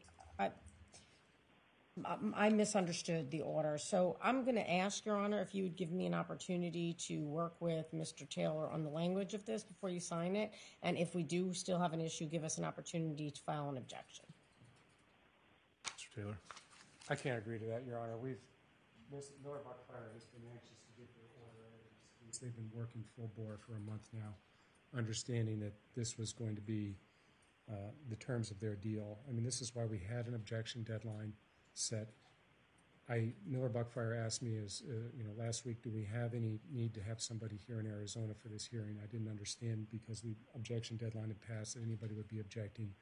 I, 2.34 2.48
misunderstood 2.50 3.30
the 3.30 3.42
order. 3.42 3.76
So 3.78 4.16
I'm 4.22 4.44
going 4.44 4.54
to 4.54 4.70
ask, 4.70 5.04
Your 5.04 5.16
Honor, 5.16 5.40
if 5.40 5.54
you 5.54 5.64
would 5.64 5.76
give 5.76 5.90
me 5.90 6.06
an 6.06 6.14
opportunity 6.14 6.94
to 7.06 7.26
work 7.26 7.54
with 7.60 7.92
Mr. 7.94 8.28
Taylor 8.28 8.70
on 8.70 8.82
the 8.82 8.90
language 8.90 9.34
of 9.34 9.44
this 9.44 9.64
before 9.64 9.90
you 9.90 10.00
sign 10.00 10.36
it. 10.36 10.52
And 10.82 10.96
if 10.96 11.14
we 11.14 11.22
do 11.22 11.52
still 11.52 11.78
have 11.78 11.92
an 11.92 12.00
issue, 12.00 12.26
give 12.26 12.44
us 12.44 12.58
an 12.58 12.64
opportunity 12.64 13.30
to 13.30 13.40
file 13.40 13.68
an 13.68 13.76
objection. 13.76 14.24
Mr. 15.84 16.14
Taylor? 16.14 16.38
I 17.08 17.14
can't 17.16 17.38
agree 17.38 17.58
to 17.58 17.66
that, 17.66 17.84
Your 17.86 17.98
Honor. 17.98 18.16
We've, 18.16 18.38
Ms. 19.12 19.32
Miller 19.42 19.58
Buckfire 19.66 20.14
has 20.14 20.24
been 20.24 20.42
anxious 20.52 20.78
to 20.86 20.92
get 20.96 21.12
their 21.14 21.26
order 21.42 21.66
out 21.66 21.80
of 21.80 21.90
this 21.90 22.38
case. 22.38 22.38
They've 22.38 22.56
been 22.56 22.70
working 22.72 23.04
full 23.16 23.30
bore 23.36 23.58
for 23.66 23.76
a 23.76 23.80
month 23.80 24.08
now, 24.12 24.34
understanding 24.96 25.58
that 25.60 25.74
this 25.96 26.16
was 26.16 26.32
going 26.32 26.54
to 26.54 26.62
be 26.62 26.96
uh, 27.70 27.90
the 28.08 28.16
terms 28.16 28.50
of 28.50 28.60
their 28.60 28.76
deal. 28.76 29.18
I 29.28 29.32
mean, 29.32 29.44
this 29.44 29.60
is 29.60 29.74
why 29.74 29.84
we 29.86 29.98
had 29.98 30.26
an 30.26 30.34
objection 30.34 30.84
deadline 30.84 31.32
set. 31.74 32.10
I, 33.08 33.32
Miller 33.44 33.68
Buckfire 33.68 34.24
asked 34.24 34.40
me 34.40 34.56
as, 34.64 34.82
uh, 34.88 34.92
you 35.16 35.24
know, 35.24 35.30
last 35.36 35.66
week, 35.66 35.82
do 35.82 35.90
we 35.90 36.04
have 36.04 36.32
any 36.32 36.60
need 36.72 36.94
to 36.94 37.02
have 37.02 37.20
somebody 37.20 37.56
here 37.56 37.80
in 37.80 37.86
Arizona 37.86 38.34
for 38.40 38.48
this 38.48 38.64
hearing? 38.64 38.98
I 39.02 39.06
didn't 39.06 39.28
understand 39.28 39.88
because 39.90 40.20
the 40.20 40.36
objection 40.54 40.96
deadline 40.96 41.28
had 41.28 41.40
passed 41.40 41.74
that 41.74 41.82
anybody 41.82 42.14
would 42.14 42.28
be 42.28 42.38
objecting. 42.38 42.94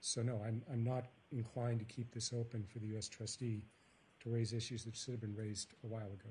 So 0.00 0.20
no, 0.20 0.40
I'm, 0.44 0.62
I'm 0.72 0.82
not 0.82 1.04
inclined 1.30 1.78
to 1.78 1.84
keep 1.84 2.12
this 2.12 2.32
open 2.32 2.64
for 2.64 2.80
the 2.80 2.86
U.S. 2.88 3.08
trustee 3.08 3.62
to 4.20 4.30
raise 4.30 4.52
issues 4.52 4.82
that 4.84 4.96
should 4.96 5.12
have 5.12 5.20
been 5.20 5.36
raised 5.36 5.74
a 5.84 5.86
while 5.86 6.06
ago. 6.06 6.30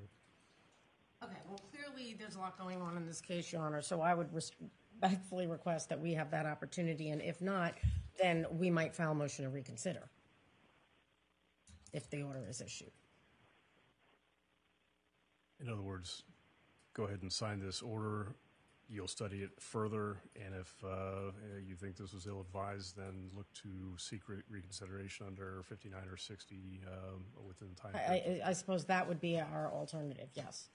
Okay, 1.24 1.40
well, 1.48 1.62
clearly, 1.72 2.16
there's 2.20 2.36
a 2.36 2.40
lot 2.40 2.60
going 2.60 2.82
on 2.82 2.98
in 2.98 3.06
this 3.06 3.22
case, 3.22 3.54
Your 3.54 3.62
Honor, 3.62 3.82
so 3.82 4.02
I 4.02 4.14
would 4.14 4.34
respectfully 4.34 5.48
request 5.48 5.88
that 5.90 6.02
we 6.02 6.14
have 6.16 6.32
that 6.32 6.46
opportunity, 6.46 7.12
and 7.12 7.22
if 7.22 7.42
not, 7.42 7.76
then 8.20 8.46
we 8.52 8.70
might 8.70 8.94
file 8.94 9.12
a 9.12 9.16
motion 9.16 9.46
to 9.46 9.52
reconsider 9.52 10.10
if 11.94 12.10
the 12.10 12.24
order 12.24 12.46
is 12.50 12.62
issued. 12.62 12.92
In 15.60 15.70
other 15.70 15.82
words, 15.82 16.24
go 16.94 17.04
ahead 17.04 17.22
and 17.22 17.32
sign 17.32 17.60
this 17.60 17.82
order. 17.82 18.36
You'll 18.90 19.08
study 19.08 19.38
it 19.38 19.52
further, 19.58 20.18
and 20.36 20.54
if 20.54 20.76
uh, 20.84 21.32
you 21.66 21.76
think 21.76 21.96
this 21.96 22.14
was 22.14 22.28
ill-advised, 22.28 22.98
then 22.98 23.30
look 23.34 23.46
to 23.64 23.70
seek 23.98 24.28
re- 24.28 24.42
reconsideration 24.50 25.28
under 25.28 25.64
59 25.64 26.02
or 26.12 26.18
60 26.18 26.82
um, 26.88 27.24
within 27.48 27.70
the 27.74 27.82
time. 27.82 27.92
I. 27.96 28.42
I, 28.44 28.50
I 28.50 28.54
suppose 28.54 28.84
that 28.86 29.08
would 29.08 29.22
be 29.22 29.40
our 29.40 29.72
alternative, 29.72 30.28
yes. 30.34 30.68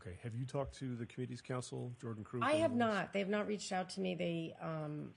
Okay. 0.00 0.16
Have 0.22 0.34
you 0.34 0.46
talked 0.46 0.78
to 0.78 0.96
the 0.96 1.04
committee's 1.04 1.42
counsel, 1.42 1.92
Jordan 2.00 2.24
Cruz? 2.24 2.42
I 2.44 2.54
have 2.54 2.74
not, 2.74 3.12
they 3.12 3.18
have 3.18 3.28
not 3.28 3.46
reached 3.46 3.70
out 3.70 3.90
to 3.90 4.00
me, 4.00 4.14
they, 4.14 4.54
um, 4.62 5.10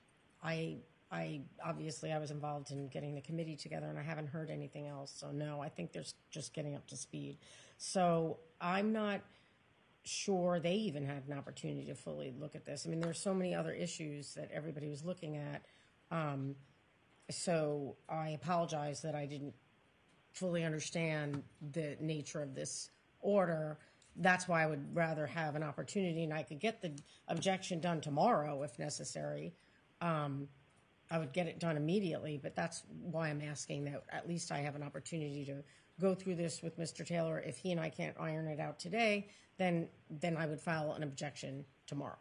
I, 0.44 0.80
I, 1.12 1.42
obviously, 1.64 2.12
I 2.12 2.18
was 2.18 2.32
involved 2.32 2.72
in 2.72 2.88
getting 2.88 3.16
the 3.16 3.22
committee 3.22 3.56
together, 3.56 3.88
and 3.88 3.98
I 3.98 4.02
haven't 4.02 4.28
heard 4.28 4.50
anything 4.50 4.88
else, 4.88 5.14
so 5.16 5.32
no, 5.32 5.62
I 5.62 5.70
think 5.70 5.92
they're 5.92 6.04
just 6.32 6.54
getting 6.54 6.76
up 6.76 6.88
to 6.88 6.98
speed. 6.98 7.38
So 7.78 8.40
I'm 8.60 8.92
not 8.92 9.22
sure 10.04 10.60
they 10.60 10.76
even 10.76 11.06
had 11.06 11.24
an 11.28 11.38
opportunity 11.38 11.86
to 11.88 11.96
fully 11.96 12.34
look 12.40 12.56
at 12.56 12.66
this. 12.66 12.86
I 12.86 12.90
mean, 12.90 13.00
there's 13.00 13.20
so 13.20 13.34
many 13.34 13.56
other 13.56 13.72
issues 13.72 14.34
that 14.36 14.52
everybody 14.52 14.88
was 14.88 15.04
looking 15.04 15.38
at. 15.38 15.64
Um, 16.12 16.56
so 17.30 17.96
I 18.08 18.30
apologize 18.30 19.02
that 19.02 19.16
I 19.16 19.26
didn't 19.26 19.54
fully 20.32 20.64
understand 20.64 21.44
the 21.72 21.98
nature 22.00 22.42
of 22.42 22.54
this 22.54 22.90
order. 23.20 23.80
That's 24.16 24.48
why 24.48 24.64
I 24.64 24.68
would 24.68 24.96
rather 24.96 25.26
have 25.26 25.56
an 25.56 25.64
opportunity, 25.64 26.24
and 26.24 26.34
I 26.34 26.44
could 26.44 26.60
get 26.60 26.82
the 26.82 26.92
objection 27.28 27.80
done 27.80 28.02
tomorrow 28.02 28.64
if 28.64 28.78
necessary. 28.78 29.54
Um, 30.02 30.48
I 31.12 31.20
would 31.20 31.34
get 31.34 31.48
it 31.48 31.60
done 31.60 31.78
immediately, 31.78 32.40
but 32.42 32.56
that's 32.56 32.84
why 33.02 33.30
I'm 33.30 33.42
asking 33.42 33.86
that 33.86 34.04
at 34.10 34.28
least 34.28 34.52
I 34.52 34.60
have 34.60 34.76
an 34.76 34.84
opportunity 34.84 35.46
to 35.46 35.64
go 36.00 36.16
through 36.16 36.36
this 36.36 36.62
with 36.62 36.80
Mr. 36.80 37.06
Taylor. 37.06 37.40
If 37.40 37.58
he 37.58 37.72
and 37.72 37.80
I 37.80 37.90
can't 37.90 38.16
iron 38.20 38.48
it 38.48 38.60
out 38.60 38.80
today, 38.80 39.28
then, 39.58 39.88
then 40.10 40.36
I 40.36 40.46
would 40.46 40.60
file 40.60 40.94
an 40.94 41.04
objection 41.04 41.66
tomorrow. 41.88 42.18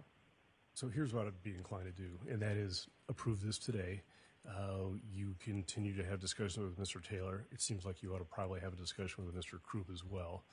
So 0.74 0.88
here's 0.88 1.14
what 1.14 1.26
I'd 1.26 1.42
be 1.42 1.54
inclined 1.54 1.86
to 1.86 2.02
do, 2.02 2.18
and 2.28 2.42
that 2.42 2.56
is 2.56 2.88
approve 3.08 3.42
this 3.42 3.58
today. 3.58 4.02
Uh, 4.46 4.96
you 5.10 5.34
continue 5.40 5.96
to 5.96 6.04
have 6.04 6.20
discussions 6.20 6.66
with 6.66 6.78
Mr. 6.78 7.02
Taylor. 7.02 7.46
It 7.50 7.62
seems 7.62 7.86
like 7.86 8.02
you 8.02 8.14
ought 8.14 8.18
to 8.18 8.24
probably 8.24 8.60
have 8.60 8.72
a 8.74 8.76
discussion 8.76 9.24
with 9.24 9.34
Mr. 9.34 9.62
Krupp 9.62 9.88
as 9.90 10.04
well. 10.04 10.44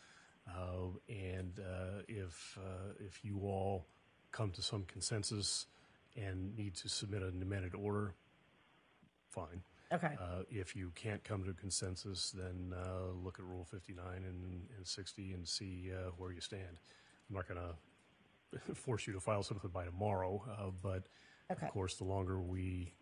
Uh, 0.47 0.97
and 1.09 1.59
uh, 1.59 2.01
if 2.07 2.57
uh, 2.59 2.93
if 2.99 3.23
you 3.23 3.41
all 3.43 3.87
come 4.31 4.51
to 4.51 4.61
some 4.61 4.83
consensus 4.85 5.67
and 6.15 6.55
need 6.55 6.75
to 6.75 6.89
submit 6.89 7.21
an 7.21 7.41
amended 7.41 7.75
order, 7.75 8.15
fine. 9.31 9.61
Okay. 9.93 10.15
Uh, 10.19 10.43
if 10.49 10.75
you 10.75 10.91
can't 10.95 11.23
come 11.23 11.43
to 11.43 11.49
a 11.51 11.53
consensus, 11.53 12.31
then 12.31 12.73
uh, 12.77 13.11
look 13.23 13.39
at 13.39 13.45
Rule 13.45 13.65
59 13.65 14.05
and, 14.15 14.67
and 14.77 14.87
60 14.87 15.33
and 15.33 15.47
see 15.47 15.91
uh, 15.93 16.11
where 16.17 16.31
you 16.31 16.39
stand. 16.39 16.79
I'm 17.29 17.35
not 17.35 17.47
going 17.47 17.59
to 18.67 18.75
force 18.75 19.07
you 19.07 19.13
to 19.13 19.19
file 19.19 19.43
something 19.43 19.69
by 19.69 19.85
tomorrow, 19.85 20.43
uh, 20.49 20.71
but 20.81 21.03
Okay. 21.51 21.65
of 21.65 21.73
course, 21.73 21.95
the 21.95 22.05
longer 22.05 22.39
we 22.39 22.93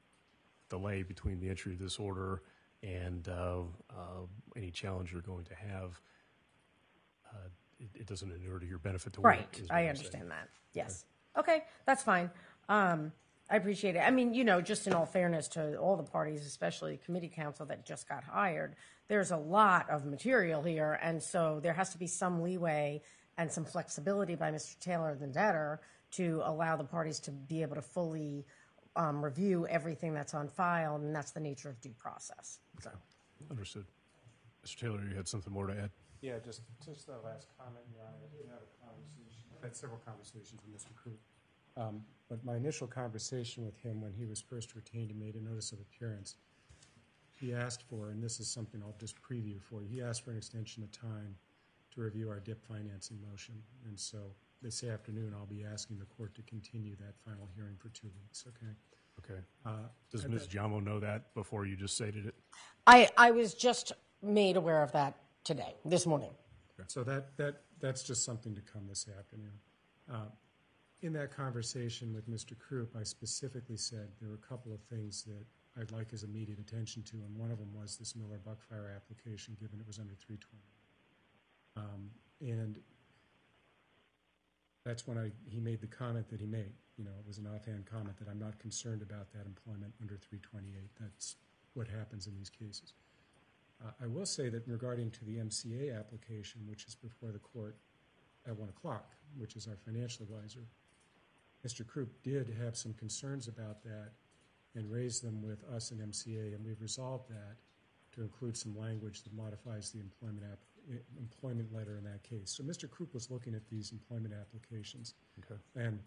delay 0.70 1.04
between 1.04 1.40
the 1.40 1.50
entry 1.50 1.74
of 1.74 1.80
this 1.80 2.00
order 2.00 2.42
and 2.82 3.28
uh, 3.28 3.60
uh, 3.92 4.26
any 4.56 4.72
challenge 4.72 5.12
you're 5.12 5.22
going 5.22 5.46
to 5.46 5.54
have, 5.54 6.02
uh, 7.32 7.48
it, 7.80 7.90
it 7.94 8.08
doesn't 8.08 8.32
inure 8.32 8.58
to 8.58 8.66
your 8.66 8.80
benefit 8.80 9.14
to 9.14 9.22
wait. 9.22 9.36
Right, 9.38 9.62
I 9.70 9.88
understand 9.88 10.32
that, 10.32 10.50
yes. 10.74 11.06
Okay, 11.38 11.64
that's 11.86 12.02
fine. 12.02 12.32
Um, 12.70 13.12
I 13.50 13.56
appreciate 13.56 13.96
it. 13.96 14.00
I 14.00 14.12
mean, 14.12 14.34
you 14.36 14.44
know, 14.44 14.62
just 14.62 14.86
in 14.86 14.94
all 14.94 15.08
fairness 15.08 15.48
to 15.50 15.76
all 15.78 15.96
the 15.98 16.04
parties, 16.04 16.46
especially 16.46 16.92
the 16.92 17.06
committee 17.06 17.32
counsel 17.34 17.66
that 17.66 17.84
just 17.86 18.08
got 18.08 18.24
hired, 18.24 18.76
there's 19.08 19.32
a 19.32 19.38
lot 19.38 19.90
of 19.90 20.06
material 20.06 20.62
here, 20.62 21.00
and 21.02 21.22
so 21.22 21.60
there 21.62 21.74
has 21.74 21.90
to 21.90 21.98
be 21.98 22.06
some 22.06 22.44
leeway 22.44 23.02
and 23.40 23.52
some 23.52 23.66
flexibility 23.66 24.36
by 24.36 24.52
Mr. 24.52 24.78
Taylor, 24.80 25.16
the 25.20 25.26
debtor, 25.26 25.82
to 26.12 26.42
allow 26.46 26.76
the 26.76 26.84
parties 26.84 27.20
to 27.22 27.32
be 27.32 27.64
able 27.64 27.76
to 27.76 27.82
fully 27.82 28.46
um, 28.96 29.24
review 29.24 29.66
everything 29.68 30.14
that's 30.14 30.36
on 30.36 30.48
file, 30.48 30.96
and 30.98 31.16
that's 31.16 31.32
the 31.32 31.40
nature 31.40 31.70
of 31.70 31.82
due 31.82 31.94
process. 31.98 32.60
So, 32.82 32.92
Understood. 33.50 33.86
Mr. 34.64 34.76
Taylor, 34.76 35.02
you 35.10 35.16
had 35.16 35.28
something 35.28 35.52
more 35.52 35.66
to 35.68 35.74
add? 35.74 35.90
Yeah, 36.22 36.34
just, 36.44 36.62
just 36.86 37.08
the 37.08 37.14
last 37.24 37.48
comment, 37.58 37.86
Your 37.96 38.04
Honor. 38.04 38.18
I 38.22 38.38
did 38.38 38.46
have 38.50 38.60
a 38.60 38.86
conversation, 38.86 39.50
I've 39.58 39.64
had 39.64 39.76
several 39.76 40.00
conversations 40.06 40.62
with 40.68 40.76
Mr. 40.76 40.94
Krupp. 40.96 41.18
Um, 41.80 42.04
But 42.28 42.46
my 42.46 42.56
initial 42.56 42.86
conversation 42.86 43.66
with 43.66 43.76
him 43.78 44.02
when 44.02 44.14
he 44.14 44.26
was 44.26 44.40
first 44.40 44.76
retained 44.76 45.10
and 45.10 45.20
made 45.20 45.34
a 45.34 45.42
notice 45.42 45.72
of 45.72 45.80
appearance, 45.80 46.36
he 47.34 47.54
asked 47.56 47.82
for, 47.90 48.12
and 48.12 48.22
this 48.22 48.40
is 48.40 48.48
something 48.48 48.84
I'll 48.84 49.00
just 49.00 49.20
preview 49.20 49.60
for 49.60 49.82
you, 49.82 49.88
he 49.90 50.02
asked 50.04 50.24
for 50.24 50.32
an 50.32 50.38
extension 50.38 50.84
of 50.84 50.92
time 50.92 51.36
to 51.96 52.02
review 52.02 52.30
our 52.30 52.40
DIP 52.40 52.64
financing 52.64 53.18
motion. 53.32 53.56
And 53.88 54.00
so 54.00 54.20
this 54.62 54.84
afternoon, 54.84 55.34
I'll 55.36 55.48
be 55.48 55.64
asking 55.64 55.98
the 55.98 56.06
court 56.06 56.36
to 56.36 56.44
continue 56.44 56.96
that 56.98 57.16
final 57.26 57.50
hearing 57.56 57.78
for 57.80 57.90
two 57.90 58.12
weeks, 58.22 58.46
okay? 58.48 58.74
Okay. 59.20 59.42
Uh, 59.66 59.88
Does 60.12 60.28
Ms. 60.28 60.48
Giaimo 60.48 60.84
know 60.84 61.00
that 61.00 61.34
before 61.34 61.66
you 61.66 61.76
just 61.76 61.96
stated 61.96 62.28
it? 62.28 62.36
I, 62.86 63.10
I 63.18 63.32
was 63.32 63.56
just 63.56 63.92
made 64.22 64.56
aware 64.56 64.84
of 64.84 64.92
that 64.92 65.16
today, 65.44 65.76
this 65.84 66.06
morning. 66.06 66.32
So 66.88 67.04
that, 67.06 67.36
that, 67.38 67.64
that's 67.80 68.04
just 68.04 68.24
something 68.24 68.54
to 68.54 68.62
come 68.62 68.88
this 68.88 69.08
afternoon. 69.18 69.54
Uh, 70.12 70.26
In 71.02 71.14
that 71.14 71.32
conversation 71.32 72.14
with 72.14 72.30
Mr. 72.30 72.58
Krupp, 72.60 72.94
I 73.00 73.04
specifically 73.04 73.78
said 73.78 74.10
there 74.20 74.28
were 74.30 74.36
a 74.36 74.48
couple 74.48 74.74
of 74.74 74.82
things 74.82 75.24
that 75.24 75.46
I'd 75.80 75.92
like 75.92 76.12
his 76.12 76.24
immediate 76.24 76.60
attention 76.60 77.04
to, 77.04 77.16
and 77.16 77.38
one 77.38 77.52
of 77.52 77.58
them 77.58 77.74
was 77.74 77.96
this 77.96 78.18
Miller 78.18 78.40
Buckfire 78.46 78.94
application, 78.94 79.56
given 79.62 79.80
it 79.80 79.88
was 79.88 79.98
under 79.98 80.14
320. 80.16 80.62
Um, 81.78 82.12
And 82.42 82.80
that's 84.84 85.08
when 85.08 85.18
I, 85.18 85.32
he 85.46 85.60
made 85.62 85.80
the 85.80 85.88
comment 85.88 86.28
that 86.30 86.42
he 86.42 86.48
made. 86.48 86.74
You 86.98 87.06
know, 87.06 87.12
it 87.18 87.26
was 87.26 87.38
an 87.38 87.48
offhand 87.48 87.86
comment 87.86 88.18
that 88.18 88.28
I'm 88.28 88.40
not 88.40 88.60
concerned 88.60 89.02
about 89.02 89.32
that 89.32 89.46
employment 89.46 89.94
under 90.02 90.18
328. 90.18 90.90
That's 91.00 91.38
what 91.76 91.88
happens 91.88 92.28
in 92.28 92.36
these 92.36 92.50
cases. 92.50 92.94
Uh, 93.82 93.92
I 94.04 94.08
will 94.08 94.26
say 94.26 94.50
that 94.50 94.68
regarding 94.68 95.12
to 95.12 95.24
the 95.24 95.38
MCA 95.38 95.98
application, 95.98 96.62
which 96.68 96.86
is 96.88 96.96
before 96.96 97.32
the 97.32 97.40
court 97.40 97.78
at 98.46 98.58
1 98.58 98.68
o'clock, 98.68 99.12
which 99.38 99.56
is 99.56 99.66
our 99.68 99.78
financial 99.78 100.24
advisor, 100.24 100.66
Mr. 101.66 101.86
Krupp 101.86 102.10
did 102.24 102.54
have 102.64 102.76
some 102.78 102.94
concerns 102.94 103.48
about 103.48 103.84
that 103.84 104.12
and 104.76 104.90
raised 104.90 105.24
them 105.24 105.42
with 105.42 105.64
us 105.76 105.92
and 105.92 106.00
MCA, 106.00 106.56
and 106.56 106.66
we've 106.66 106.82
resolved 106.82 107.30
that 107.30 107.58
to 108.14 108.22
include 108.22 108.56
some 108.56 108.78
language 108.78 109.24
that 109.24 109.34
modifies 109.34 109.92
the 109.92 110.00
employment 110.00 110.44
app, 110.52 110.60
employment 111.20 111.74
letter 111.74 111.98
in 111.98 112.04
that 112.04 112.24
case. 112.24 112.52
So 112.52 112.64
Mr. 112.64 112.90
Krupp 112.90 113.14
was 113.14 113.30
looking 113.30 113.54
at 113.54 113.68
these 113.70 113.92
employment 113.92 114.34
applications. 114.34 115.16
Okay. 115.44 115.60
And, 115.76 116.00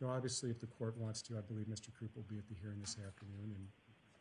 you 0.00 0.06
know, 0.06 0.12
obviously, 0.12 0.50
if 0.50 0.60
the 0.60 0.66
court 0.66 0.96
wants 0.96 1.22
to, 1.22 1.38
I 1.38 1.40
believe 1.40 1.66
Mr. 1.66 1.88
Krupp 1.96 2.14
will 2.16 2.26
be 2.28 2.38
at 2.38 2.48
the 2.48 2.54
hearing 2.60 2.80
this 2.80 2.96
afternoon, 3.06 3.54
and 3.54 3.68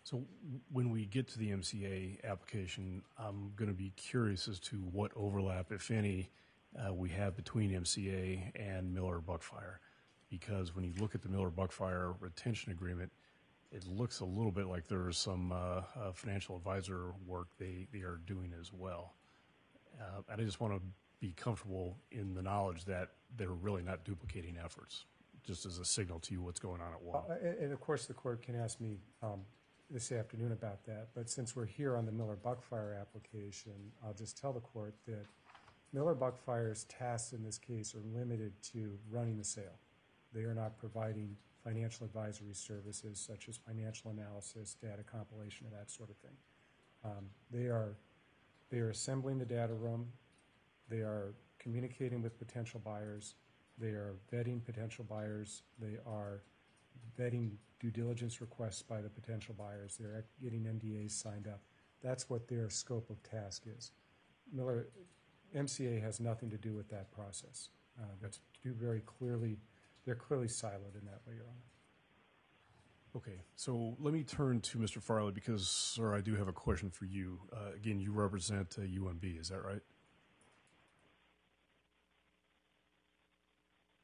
So 0.04 0.24
when 0.72 0.92
we 0.92 1.06
get 1.06 1.28
to 1.30 1.40
the 1.40 1.50
MCA 1.52 2.24
application, 2.24 3.02
I'm 3.18 3.52
going 3.56 3.70
to 3.70 3.76
be 3.76 3.92
curious 3.96 4.48
as 4.48 4.60
to 4.62 4.78
what 4.78 5.12
overlap, 5.16 5.72
if 5.72 5.90
any, 5.90 6.30
uh, 6.78 6.94
we 6.94 7.10
have 7.10 7.36
between 7.36 7.72
MCA 7.72 8.52
and 8.56 8.94
Miller 8.94 9.20
Buckfire. 9.20 9.78
Because 10.30 10.76
when 10.76 10.84
you 10.84 10.94
look 11.00 11.16
at 11.16 11.22
the 11.22 11.30
Miller 11.30 11.50
Buckfire 11.50 12.16
retention 12.20 12.72
agreement, 12.72 13.12
it 13.72 13.86
looks 13.88 14.20
a 14.22 14.26
little 14.26 14.52
bit 14.52 14.68
like 14.68 14.88
there's 14.88 15.18
some 15.18 15.52
uh, 15.52 15.56
uh, 15.56 16.12
financial 16.14 16.56
advisor 16.56 17.12
work 17.28 17.48
they, 17.60 17.88
they 17.92 18.00
are 18.00 18.20
doing 18.26 18.54
as 18.60 18.72
well. 18.74 19.14
Uh, 20.00 20.22
and 20.30 20.42
I 20.42 20.44
just 20.44 20.60
want 20.60 20.74
to 20.74 20.82
be 21.20 21.34
comfortable 21.34 21.98
in 22.12 22.34
the 22.34 22.42
knowledge 22.42 22.86
that 22.86 23.10
they're 23.38 23.50
really 23.50 23.82
not 23.84 24.04
duplicating 24.04 24.58
efforts, 24.64 25.06
just 25.46 25.66
as 25.66 25.78
a 25.78 25.86
signal 25.86 26.20
to 26.20 26.34
you 26.34 26.42
what's 26.42 26.60
going 26.60 26.82
on 26.82 26.94
at 26.94 27.02
WA. 27.02 27.20
Uh, 27.30 27.34
And, 27.42 27.58
and 27.60 27.74
of 27.74 27.80
course, 27.80 28.06
the 28.06 28.14
court 28.14 28.42
can 28.42 28.56
ask 28.56 28.80
me 28.82 28.98
um, 29.24 29.42
this 29.90 30.12
afternoon 30.12 30.52
about 30.52 30.84
that, 30.86 31.10
but 31.14 31.30
since 31.30 31.56
we're 31.56 31.66
here 31.66 31.96
on 31.96 32.06
the 32.06 32.12
Miller 32.12 32.38
Buckfire 32.44 33.00
application, 33.00 33.74
I'll 34.06 34.14
just 34.14 34.38
tell 34.38 34.52
the 34.54 34.60
court 34.60 34.96
that 35.08 35.26
Miller 35.94 36.16
Buckfire's 36.16 36.84
tasks 36.86 37.34
in 37.34 37.44
this 37.44 37.58
case 37.58 37.96
are 37.96 38.02
limited 38.18 38.54
to 38.74 38.98
running 39.12 39.38
the 39.38 39.44
sale. 39.44 39.80
They 40.36 40.44
are 40.44 40.54
not 40.54 40.78
providing 40.78 41.38
financial 41.64 42.06
advisory 42.06 42.54
services 42.54 43.18
such 43.20 43.48
as 43.50 43.58
financial 43.58 44.12
analysis, 44.12 44.76
data 44.76 45.02
compilation, 45.04 45.66
and 45.66 45.76
that 45.76 45.90
sort 45.90 46.10
of 46.10 46.18
thing. 46.18 46.36
Um, 47.04 47.30
They 47.52 47.68
are, 47.68 47.96
they 48.70 48.80
are 48.80 48.90
assembling 48.90 49.40
the 49.40 49.46
data 49.46 49.74
room, 49.74 50.12
they 50.90 51.00
are 51.00 51.34
communicating 51.58 52.22
with 52.22 52.38
potential 52.38 52.82
buyers, 52.84 53.36
they 53.78 53.90
are 53.90 54.16
vetting 54.32 54.64
potential 54.64 55.06
buyers, 55.10 55.64
they 55.80 55.98
are 56.06 56.44
vetting 57.20 57.52
due 57.80 57.92
diligence 57.92 58.42
requests 58.42 58.82
by 58.82 59.02
the 59.02 59.10
potential 59.10 59.56
buyers, 59.58 59.98
they're 59.98 60.26
getting 60.42 60.64
NDAs 60.64 61.12
signed 61.12 61.48
up. 61.48 61.62
That's 62.04 62.30
what 62.30 62.48
their 62.48 62.70
scope 62.70 63.10
of 63.10 63.22
task 63.24 63.64
is. 63.66 63.92
Miller, 64.52 64.88
MCA 65.56 66.02
has 66.02 66.20
nothing 66.20 66.50
to 66.52 66.58
do 66.58 66.74
with 66.74 66.90
that 66.90 67.12
process. 67.12 67.70
Uh, 68.00 68.06
That's 68.22 68.40
very 68.64 69.02
clearly, 69.02 69.58
they're 70.06 70.16
clearly 70.16 70.48
siloed 70.48 70.96
in 71.00 71.06
that 71.06 71.22
way, 71.28 71.36
Your 71.36 71.46
Honor. 71.46 71.62
Okay, 73.16 73.42
so 73.56 73.96
let 74.00 74.14
me 74.14 74.24
turn 74.24 74.60
to 74.60 74.78
Mr. 74.78 75.02
Farley 75.02 75.32
because, 75.32 75.68
sir, 75.68 76.14
I 76.14 76.22
do 76.22 76.36
have 76.36 76.50
a 76.50 76.54
question 76.54 76.90
for 76.90 77.06
you. 77.06 77.40
Uh, 77.52 77.74
again, 77.74 78.00
you 78.00 78.12
represent 78.12 78.76
uh, 78.78 78.82
UMB, 78.82 79.40
is 79.40 79.50
that 79.50 79.64
right? 79.64 79.82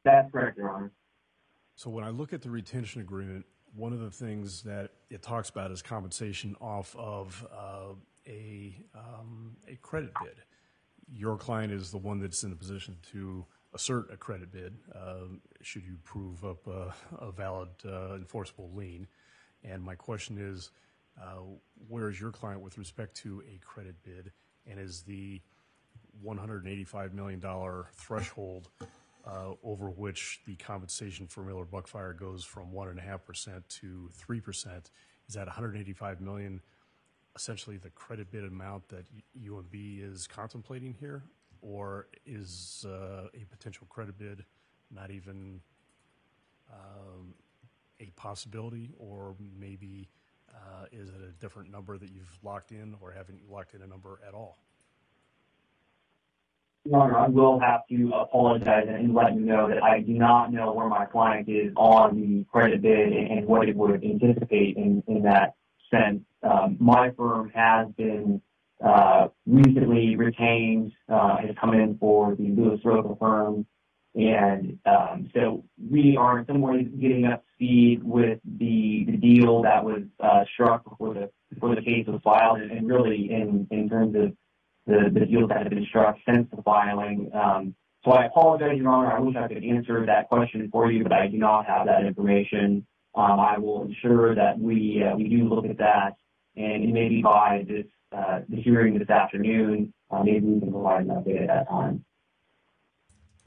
That's 0.05 0.31
correct, 0.31 0.57
Your 0.57 0.71
Honor. 0.71 0.91
So 1.75 1.89
when 1.89 2.03
I 2.03 2.09
look 2.09 2.31
at 2.31 2.41
the 2.41 2.49
retention 2.49 3.01
agreement, 3.01 3.45
one 3.75 3.93
of 3.93 3.99
the 3.99 4.09
things 4.11 4.61
that 4.63 4.91
it 5.09 5.21
talks 5.21 5.49
about 5.49 5.71
is 5.71 5.81
compensation 5.81 6.55
off 6.61 6.95
of 6.97 7.45
uh, 7.51 7.93
a 8.27 8.77
um, 8.95 9.55
a 9.67 9.75
credit 9.77 10.11
bid. 10.21 10.35
Your 11.13 11.37
client 11.37 11.73
is 11.73 11.91
the 11.91 11.97
one 11.97 12.19
that's 12.19 12.43
in 12.43 12.51
a 12.51 12.55
position 12.55 12.97
to 13.11 13.45
assert 13.73 14.11
a 14.11 14.17
credit 14.17 14.51
bid 14.51 14.75
um, 14.95 15.41
should 15.61 15.83
you 15.83 15.97
prove 16.03 16.43
up 16.43 16.67
a, 16.67 17.31
valid 17.31 17.69
uh, 17.85 18.15
enforceable 18.15 18.71
lien. 18.73 19.07
And 19.63 19.81
my 19.81 19.95
question 19.95 20.37
is, 20.37 20.71
uh, 21.21 21.41
where 21.87 22.09
is 22.09 22.19
your 22.19 22.31
client 22.31 22.61
with 22.61 22.77
respect 22.77 23.15
to 23.17 23.43
a 23.47 23.59
credit 23.63 23.95
bid, 24.03 24.31
and 24.67 24.79
is 24.79 25.03
the 25.03 25.41
$185 26.25 27.13
million 27.13 27.41
threshold 27.93 28.69
uh, 29.25 29.51
over 29.63 29.89
which 29.89 30.41
the 30.45 30.55
compensation 30.55 31.27
for 31.27 31.43
Miller 31.43 31.65
Buckfire 31.65 32.17
goes 32.17 32.43
from 32.43 32.71
1.5% 32.71 33.61
to 33.67 34.09
3%. 34.27 34.67
Is 35.27 35.35
that 35.35 35.47
185 35.47 36.21
million 36.21 36.61
essentially 37.35 37.77
the 37.77 37.89
credit 37.91 38.29
bid 38.31 38.43
amount 38.43 38.89
that 38.89 39.05
UMB 39.39 40.11
is 40.11 40.27
contemplating 40.27 40.95
here? 40.99 41.23
Or 41.61 42.07
is 42.25 42.85
uh, 42.87 43.27
a 43.33 43.45
potential 43.49 43.87
credit 43.89 44.17
bid 44.17 44.43
not 44.89 45.11
even 45.11 45.61
um, 46.71 47.35
a 47.99 48.11
possibility? 48.15 48.89
Or 48.97 49.35
maybe 49.57 50.09
uh, 50.53 50.85
is 50.91 51.09
it 51.09 51.21
a 51.21 51.31
different 51.39 51.71
number 51.71 51.97
that 51.97 52.11
you've 52.11 52.39
locked 52.43 52.71
in, 52.71 52.95
or 52.99 53.11
haven't 53.11 53.37
you 53.37 53.45
locked 53.49 53.73
in 53.73 53.81
a 53.81 53.87
number 53.87 54.19
at 54.27 54.33
all? 54.33 54.57
Your 56.83 56.99
Honor, 56.99 57.17
I 57.19 57.27
will 57.27 57.59
have 57.59 57.81
to 57.89 58.11
apologize 58.15 58.87
and 58.89 59.13
let 59.13 59.35
you 59.35 59.41
know 59.41 59.67
that 59.69 59.83
I 59.83 59.99
do 59.99 60.13
not 60.13 60.51
know 60.51 60.73
where 60.73 60.87
my 60.87 61.05
client 61.05 61.47
is 61.47 61.71
on 61.75 62.19
the 62.19 62.43
credit 62.51 62.81
bid 62.81 63.13
and 63.13 63.45
what 63.45 63.69
it 63.69 63.75
would 63.75 64.03
anticipate 64.03 64.77
in, 64.77 65.03
in 65.07 65.21
that 65.23 65.53
sense. 65.91 66.21
Um, 66.41 66.77
my 66.79 67.11
firm 67.11 67.51
has 67.53 67.87
been 67.97 68.41
uh, 68.83 69.27
recently 69.45 70.15
retained 70.15 70.91
uh, 71.09 71.37
has 71.37 71.55
come 71.59 71.73
in 71.73 71.97
for 71.97 72.35
the 72.35 72.49
Lewis 72.49 72.79
Roca 72.83 73.15
firm. 73.19 73.65
And 74.13 74.77
um, 74.85 75.29
so 75.33 75.63
we 75.89 76.17
are 76.17 76.39
in 76.39 76.45
some 76.45 76.59
ways 76.59 76.87
getting 76.99 77.25
up 77.25 77.43
speed 77.55 78.03
with 78.03 78.39
the, 78.43 79.05
the 79.05 79.17
deal 79.17 79.61
that 79.61 79.83
was 79.83 80.03
uh, 80.19 80.43
struck 80.53 80.83
before 80.83 81.13
the 81.13 81.29
before 81.53 81.75
the 81.75 81.81
case 81.81 82.07
was 82.07 82.19
filed, 82.23 82.59
and, 82.59 82.71
and 82.71 82.87
really 82.87 83.29
in, 83.29 83.67
in 83.71 83.89
terms 83.89 84.15
of 84.15 84.31
the, 84.87 85.09
the 85.13 85.25
deals 85.25 85.49
that 85.49 85.63
have 85.63 85.69
been 85.69 85.85
struck 85.85 86.17
since 86.27 86.47
the 86.55 86.61
filing. 86.63 87.29
Um, 87.33 87.75
so 88.03 88.11
I 88.11 88.25
apologize, 88.25 88.77
Your 88.77 88.89
Honor. 88.89 89.11
I 89.11 89.19
wish 89.19 89.35
I 89.35 89.47
could 89.47 89.63
answer 89.63 90.05
that 90.05 90.27
question 90.27 90.69
for 90.71 90.91
you, 90.91 91.03
but 91.03 91.13
I 91.13 91.27
do 91.27 91.37
not 91.37 91.65
have 91.67 91.85
that 91.87 92.05
information. 92.05 92.85
Um, 93.13 93.39
I 93.39 93.57
will 93.57 93.83
ensure 93.83 94.33
that 94.35 94.57
we 94.57 95.03
uh, 95.03 95.15
we 95.15 95.27
do 95.27 95.47
look 95.47 95.65
at 95.65 95.77
that, 95.77 96.15
and 96.63 96.93
maybe 96.93 97.21
by 97.21 97.65
this 97.67 97.85
uh, 98.11 98.41
the 98.49 98.61
hearing 98.61 98.97
this 98.99 99.09
afternoon, 99.09 99.93
uh, 100.09 100.21
maybe 100.23 100.45
we 100.45 100.59
can 100.59 100.71
provide 100.71 101.01
an 101.05 101.09
update 101.09 101.41
at 101.41 101.47
that 101.47 101.69
time. 101.69 102.03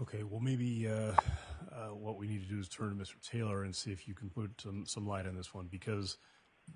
Okay, 0.01 0.23
well, 0.23 0.41
maybe 0.41 0.89
uh, 0.89 1.13
uh, 1.73 1.95
what 1.95 2.17
we 2.19 2.27
need 2.27 2.43
to 2.43 2.49
do 2.49 2.59
is 2.59 2.69
turn 2.69 2.91
to 2.91 2.95
Mr. 2.95 3.21
Taylor 3.21 3.65
and 3.65 3.75
see 3.75 3.93
if 3.93 4.09
you 4.09 4.15
can 4.15 4.31
put 4.31 4.51
some, 4.61 4.85
some 4.87 5.07
light 5.07 5.27
on 5.27 5.35
this 5.35 5.55
one 5.55 5.69
because 5.71 6.17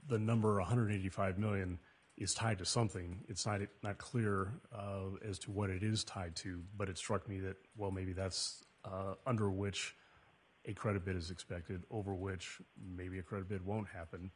the 0.09 0.19
number 0.19 0.57
185 0.57 1.39
million 1.39 1.79
is 2.17 2.35
tied 2.35 2.59
to 2.59 2.65
something. 2.65 3.25
It's 3.29 3.47
not 3.47 3.61
not 3.83 3.99
clear 3.99 4.53
uh, 4.75 5.17
as 5.27 5.39
to 5.41 5.51
what 5.51 5.71
it 5.71 5.83
is 5.83 6.05
tied 6.05 6.35
to, 6.37 6.63
but 6.77 6.89
it 6.89 6.99
struck 6.99 7.29
me 7.29 7.39
that 7.41 7.57
well, 7.77 7.91
maybe 7.91 8.13
that's 8.13 8.65
uh, 8.85 9.15
under 9.27 9.51
which 9.51 9.95
a 10.65 10.75
credit 10.75 11.05
bid 11.05 11.17
is 11.17 11.31
expected, 11.31 11.85
over 11.91 12.15
which 12.15 12.61
maybe 12.97 13.19
a 13.19 13.23
credit 13.23 13.49
bid 13.49 13.65
won't 13.65 13.89
happen, 13.89 14.31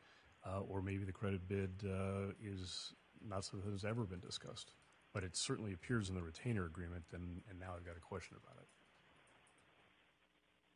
uh, 0.46 0.60
or 0.60 0.82
maybe 0.82 1.04
the 1.04 1.12
credit 1.12 1.46
bid 1.48 1.70
uh, 1.84 2.32
is 2.42 2.94
not 3.26 3.44
something 3.44 3.70
that's 3.70 3.84
ever 3.84 4.04
been 4.04 4.20
discussed. 4.20 4.72
But 5.12 5.24
it 5.24 5.36
certainly 5.36 5.72
appears 5.74 6.08
in 6.08 6.14
the 6.14 6.22
retainer 6.22 6.64
agreement, 6.64 7.04
and, 7.12 7.42
and 7.48 7.60
now 7.60 7.74
I've 7.76 7.84
got 7.84 7.96
a 7.96 8.00
question 8.00 8.36
about 8.42 8.56
it. 8.62 8.68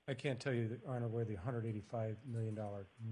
I 0.09 0.14
can't 0.14 0.38
tell 0.38 0.52
you, 0.52 0.79
Honor, 0.87 1.09
where 1.09 1.24
the 1.24 1.35
$185 1.35 2.16
million 2.31 2.57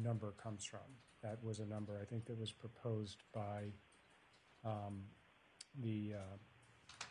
number 0.03 0.33
comes 0.43 0.65
from. 0.65 0.81
That 1.23 1.43
was 1.43 1.59
a 1.59 1.67
number, 1.67 1.99
I 2.01 2.05
think, 2.05 2.27
that 2.27 2.39
was 2.39 2.53
proposed 2.53 3.23
by 3.33 3.65
um, 4.65 5.03
the, 5.83 6.13
uh, 6.15 7.05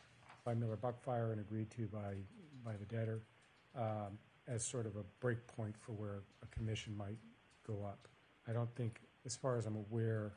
by 0.46 0.54
Miller 0.54 0.78
Buckfire 0.78 1.32
and 1.32 1.42
agreed 1.42 1.70
to 1.72 1.88
by, 1.88 2.14
by 2.64 2.74
the 2.78 2.86
debtor 2.86 3.24
um, 3.76 4.18
as 4.48 4.64
sort 4.64 4.86
of 4.86 4.96
a 4.96 5.04
break 5.20 5.46
point 5.48 5.76
for 5.78 5.92
where 5.94 6.22
a 6.44 6.56
commission 6.56 6.96
might 6.96 7.18
go 7.68 7.84
up. 7.84 8.08
I 8.48 8.54
don't 8.54 8.74
think, 8.76 9.02
as 9.26 9.36
far 9.36 9.58
as 9.58 9.66
I'm 9.66 9.76
aware, 9.76 10.34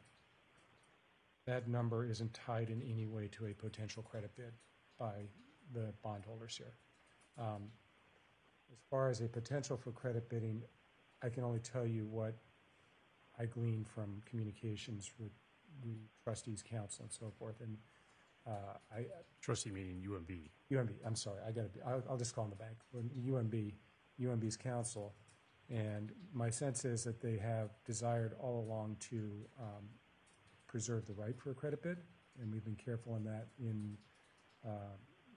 that 1.46 1.68
number 1.68 2.04
isn't 2.04 2.34
tied 2.34 2.70
in 2.70 2.82
any 2.82 3.06
way 3.06 3.28
to 3.32 3.46
a 3.46 3.54
potential 3.54 4.02
credit 4.02 4.34
bid 4.36 4.52
by 4.98 5.28
the 5.72 5.92
bondholders 6.02 6.56
here. 6.56 6.74
Um, 7.38 7.68
As 8.72 8.78
far 8.90 9.08
as 9.08 9.20
a 9.20 9.28
potential 9.28 9.76
for 9.76 9.92
credit 9.92 10.28
bidding, 10.28 10.62
I 11.22 11.28
can 11.28 11.44
only 11.44 11.60
tell 11.60 11.86
you 11.86 12.04
what 12.06 12.34
I 13.38 13.46
gleaned 13.46 13.88
from 13.88 14.22
communications 14.26 15.12
with 15.18 15.32
the 15.82 15.96
trustees 16.22 16.62
counsel 16.62 17.04
and 17.04 17.12
so 17.12 17.32
forth. 17.38 17.60
And 17.60 17.76
uh, 18.46 18.78
I, 18.92 19.06
Trustee 19.40 19.70
meaning 19.70 20.02
UMB. 20.08 20.48
UMB, 20.72 20.90
I'm 21.04 21.16
sorry, 21.16 21.40
I 21.46 21.50
gotta 21.52 21.68
be, 21.68 21.80
I'll, 21.82 22.02
I'll 22.08 22.16
just 22.16 22.34
call 22.34 22.44
them 22.44 22.50
the 22.50 22.64
bank, 22.64 22.76
When 22.92 23.10
UMB, 23.10 23.74
UMB's 24.20 24.56
counsel. 24.56 25.14
And 25.70 26.12
my 26.32 26.50
sense 26.50 26.84
is 26.84 27.04
that 27.04 27.20
they 27.20 27.38
have 27.38 27.70
desired 27.84 28.34
all 28.40 28.64
along 28.68 28.96
to 29.10 29.30
um, 29.60 29.84
preserve 30.68 31.06
the 31.06 31.12
right 31.14 31.36
for 31.38 31.50
a 31.50 31.54
credit 31.54 31.82
bid, 31.82 31.98
and 32.40 32.52
we've 32.52 32.64
been 32.64 32.76
careful 32.76 33.16
in 33.16 33.24
that 33.24 33.48
in, 33.58 33.96
uh, 34.64 34.94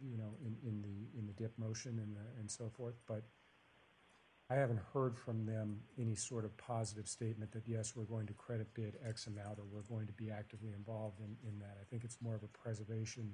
you 0.08 0.18
know, 0.18 0.36
in, 0.46 0.56
in 0.68 0.82
the, 0.82 1.20
in 1.20 1.26
the 1.26 1.34
DIP 1.34 1.58
motion 1.58 2.00
and, 2.00 2.16
the- 2.16 2.40
and 2.40 2.50
so 2.50 2.70
forth. 2.70 2.96
But 3.08 3.24
I 4.52 4.56
haven't 4.56 4.80
heard 4.94 5.16
from 5.18 5.46
them 5.46 5.80
any 6.00 6.16
sort 6.16 6.44
of 6.46 6.56
positive 6.58 7.08
statement 7.08 7.52
that, 7.52 7.68
yes, 7.68 7.96
we're 7.96 8.04
going 8.06 8.28
to 8.28 8.34
credit 8.34 8.74
bid 8.74 8.98
X 9.08 9.28
amount, 9.28 9.60
or 9.60 9.64
we're 9.72 9.82
going 9.84 10.08
to 10.08 10.14
be 10.14 10.30
actively 10.32 10.74
involved 10.74 11.20
in, 11.20 11.36
in 11.48 11.60
that. 11.60 11.78
I 11.80 11.86
think 11.90 12.04
it's 12.04 12.18
more 12.22 12.36
of 12.36 12.44
a 12.44 12.48
preservation 12.48 13.34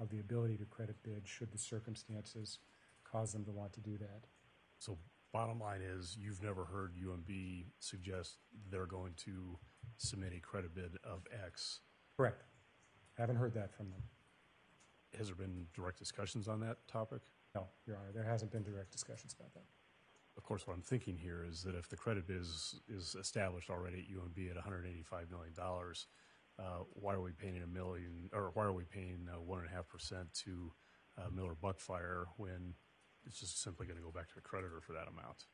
of 0.00 0.10
the 0.10 0.18
ability 0.20 0.56
to 0.56 0.64
credit 0.64 0.96
bid 1.02 1.22
should 1.26 1.52
the 1.52 1.58
circumstances 1.58 2.58
cause 3.04 3.32
them 3.32 3.44
to 3.44 3.52
want 3.52 3.72
to 3.74 3.80
do 3.80 3.96
that. 3.98 4.24
So 4.78 4.98
bottom 5.34 5.58
line 5.58 5.80
is, 5.82 6.16
you've 6.18 6.42
never 6.42 6.64
heard 6.64 6.92
UMB 6.94 7.64
suggest 7.80 8.38
they're 8.70 8.86
going 8.86 9.12
to 9.16 9.58
submit 9.98 10.32
a 10.34 10.40
credit 10.40 10.72
bid 10.74 10.96
of 11.02 11.26
X. 11.44 11.80
Correct. 12.16 12.44
Haven't 13.18 13.36
heard 13.36 13.52
that 13.54 13.74
from 13.74 13.90
them. 13.90 14.00
Has 15.18 15.26
there 15.26 15.34
been 15.34 15.66
direct 15.74 15.98
discussions 15.98 16.46
on 16.46 16.60
that 16.60 16.78
topic? 16.86 17.20
No, 17.54 17.66
Your 17.84 17.96
Honor, 17.96 18.12
there 18.14 18.24
hasn't 18.24 18.52
been 18.52 18.62
direct 18.62 18.92
discussions 18.92 19.34
about 19.38 19.52
that. 19.54 19.64
Of 20.36 20.44
course, 20.44 20.66
what 20.66 20.74
I'm 20.74 20.82
thinking 20.82 21.16
here 21.16 21.44
is 21.48 21.62
that 21.64 21.74
if 21.74 21.88
the 21.88 21.96
credit 21.96 22.28
bid 22.28 22.40
is, 22.40 22.80
is 22.88 23.16
established 23.18 23.70
already 23.70 24.06
at 24.08 24.16
UMB 24.16 24.50
at 24.50 24.56
185 24.56 25.30
million 25.30 25.52
dollars, 25.52 26.06
uh, 26.60 26.84
why 26.92 27.12
are 27.12 27.20
we 27.20 27.32
paying 27.32 27.62
a 27.62 27.66
million, 27.66 28.30
or 28.32 28.50
why 28.54 28.64
are 28.64 28.72
we 28.72 28.84
paying 28.84 29.28
uh, 29.32 29.40
one 29.40 29.58
and 29.58 29.68
a 29.68 29.72
half 29.72 29.88
percent 29.88 30.32
to 30.44 30.72
uh, 31.18 31.28
Miller 31.34 31.56
Buckfire 31.60 32.26
when 32.36 32.74
it's 33.26 33.40
just 33.40 33.62
simply 33.62 33.86
going 33.86 33.98
to 33.98 34.04
go 34.04 34.10
back 34.10 34.28
to 34.28 34.34
the 34.34 34.40
creditor 34.40 34.80
for 34.80 34.92
that 34.92 35.08
amount? 35.08 35.44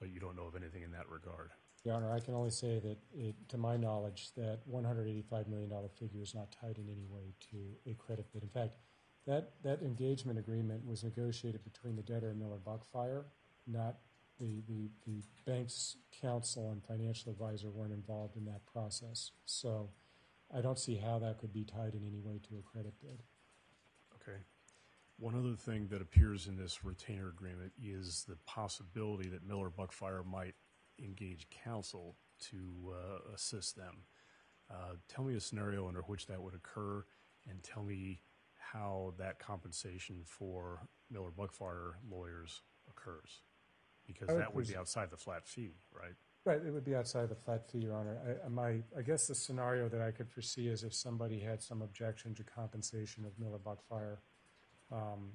But 0.00 0.10
you 0.10 0.20
don't 0.20 0.36
know 0.36 0.46
of 0.46 0.54
anything 0.54 0.82
in 0.82 0.92
that 0.92 1.08
regard. 1.08 1.50
Your 1.84 1.94
Honor, 1.94 2.12
I 2.12 2.20
can 2.20 2.34
only 2.34 2.50
say 2.50 2.80
that, 2.80 2.98
it, 3.14 3.34
to 3.48 3.58
my 3.58 3.76
knowledge, 3.76 4.30
that 4.36 4.60
$185 4.68 5.46
million 5.48 5.70
figure 5.98 6.22
is 6.22 6.34
not 6.34 6.50
tied 6.50 6.78
in 6.78 6.88
any 6.90 7.06
way 7.08 7.34
to 7.50 7.90
a 7.90 7.94
credit 7.94 8.26
bid. 8.32 8.42
In 8.42 8.48
fact, 8.48 8.72
that, 9.26 9.52
that 9.62 9.82
engagement 9.82 10.38
agreement 10.38 10.84
was 10.84 11.04
negotiated 11.04 11.62
between 11.64 11.96
the 11.96 12.02
debtor 12.02 12.30
and 12.30 12.40
Miller 12.40 12.58
Buckfire, 12.64 13.24
not 13.66 13.98
the, 14.38 14.62
the, 14.68 14.90
the 15.06 15.22
bank's 15.46 15.96
counsel 16.20 16.70
and 16.70 16.84
financial 16.84 17.32
advisor 17.32 17.70
weren't 17.70 17.92
involved 17.92 18.36
in 18.36 18.44
that 18.46 18.66
process. 18.66 19.32
So 19.44 19.90
I 20.54 20.60
don't 20.60 20.78
see 20.78 20.96
how 20.96 21.18
that 21.20 21.38
could 21.38 21.52
be 21.52 21.64
tied 21.64 21.94
in 21.94 22.06
any 22.06 22.20
way 22.20 22.40
to 22.48 22.58
a 22.58 22.62
credit 22.62 22.94
bid. 23.00 23.22
One 25.18 25.34
other 25.34 25.56
thing 25.56 25.88
that 25.90 26.02
appears 26.02 26.46
in 26.46 26.56
this 26.56 26.84
retainer 26.84 27.28
agreement 27.28 27.72
is 27.82 28.24
the 28.28 28.36
possibility 28.46 29.28
that 29.30 29.46
Miller 29.46 29.70
Buckfire 29.70 30.24
might 30.26 30.54
engage 31.02 31.46
counsel 31.64 32.16
to 32.50 32.92
uh, 32.92 33.34
assist 33.34 33.76
them. 33.76 34.02
Uh, 34.70 34.96
tell 35.08 35.24
me 35.24 35.34
a 35.34 35.40
scenario 35.40 35.88
under 35.88 36.00
which 36.02 36.26
that 36.26 36.42
would 36.42 36.54
occur, 36.54 37.04
and 37.48 37.62
tell 37.62 37.82
me 37.82 38.20
how 38.58 39.14
that 39.18 39.38
compensation 39.38 40.20
for 40.24 40.80
Miller 41.10 41.30
Buckfire 41.30 41.92
lawyers 42.10 42.62
occurs, 42.90 43.42
because 44.06 44.28
would 44.28 44.40
that 44.40 44.54
would 44.54 44.66
be 44.68 44.76
outside 44.76 45.08
the 45.10 45.16
flat 45.16 45.46
fee, 45.46 45.70
right? 45.92 46.14
Right, 46.44 46.60
it 46.64 46.72
would 46.72 46.84
be 46.84 46.94
outside 46.94 47.28
the 47.28 47.34
flat 47.34 47.70
fee, 47.70 47.78
Your 47.78 47.94
Honor. 47.94 48.18
I, 48.26 48.46
I- 48.46 48.48
my, 48.48 48.82
I 48.96 49.02
guess 49.04 49.26
the 49.28 49.34
scenario 49.34 49.88
that 49.88 50.00
I 50.02 50.10
could 50.10 50.28
foresee 50.28 50.68
is 50.68 50.82
if 50.84 50.92
somebody 50.94 51.40
had 51.40 51.62
some 51.62 51.80
objection 51.80 52.34
to 52.34 52.44
compensation 52.44 53.24
of 53.24 53.38
Miller 53.38 53.58
Buckfire 53.58 54.18
um, 54.92 55.30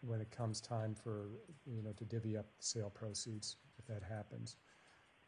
when 0.00 0.20
it 0.20 0.30
comes 0.30 0.60
time 0.60 0.94
for, 0.94 1.30
you 1.66 1.82
know, 1.82 1.92
to 1.92 2.04
divvy 2.04 2.36
up 2.36 2.46
sale 2.58 2.90
proceeds, 2.90 3.56
if 3.78 3.86
that 3.86 4.02
happens. 4.02 4.56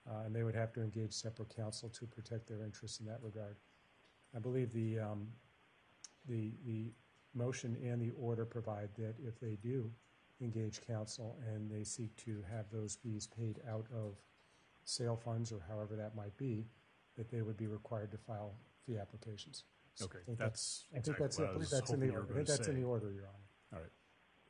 Uh, 0.08 0.24
and 0.24 0.34
they 0.34 0.42
would 0.42 0.54
have 0.54 0.72
to 0.72 0.82
engage 0.82 1.12
separate 1.12 1.54
counsel 1.54 1.88
to 1.90 2.06
protect 2.06 2.46
their 2.46 2.62
interests 2.62 3.00
in 3.00 3.06
that 3.06 3.18
regard. 3.22 3.56
I 4.34 4.38
believe 4.38 4.72
the, 4.72 4.98
um, 4.98 5.28
the, 6.26 6.52
the 6.64 6.92
motion 7.34 7.76
and 7.84 8.00
the 8.00 8.10
order 8.10 8.44
provide 8.44 8.90
that 8.96 9.14
if 9.26 9.38
they 9.40 9.56
do 9.62 9.90
engage 10.40 10.80
counsel 10.86 11.36
and 11.46 11.70
they 11.70 11.84
seek 11.84 12.16
to 12.16 12.44
have 12.50 12.66
those 12.70 12.96
fees 13.02 13.26
paid 13.26 13.60
out 13.70 13.86
of 13.92 14.16
sale 14.84 15.16
funds 15.16 15.52
or 15.52 15.60
however 15.68 15.96
that 15.96 16.14
might 16.14 16.36
be, 16.36 16.66
that 17.16 17.30
they 17.30 17.42
would 17.42 17.56
be 17.56 17.66
required 17.66 18.10
to 18.12 18.16
file 18.18 18.54
fee 18.86 18.96
applications. 18.96 19.64
Okay, 20.00 20.18
I 20.22 20.24
think 20.26 20.38
that's 20.38 20.84
I 20.92 21.00
think 21.00 21.18
exactly 21.18 21.46
that's, 21.58 21.72
I 21.72 21.76
I 21.76 21.80
that's 21.80 21.90
in 21.90 22.00
the, 22.00 22.10
order. 22.10 22.28
I 22.30 22.34
think 22.36 22.46
that's 22.46 22.68
in 22.68 22.80
the 22.80 22.84
order, 22.84 23.10
Your 23.12 23.24
Honor. 23.24 23.47
All 23.72 23.80
right. 23.80 23.90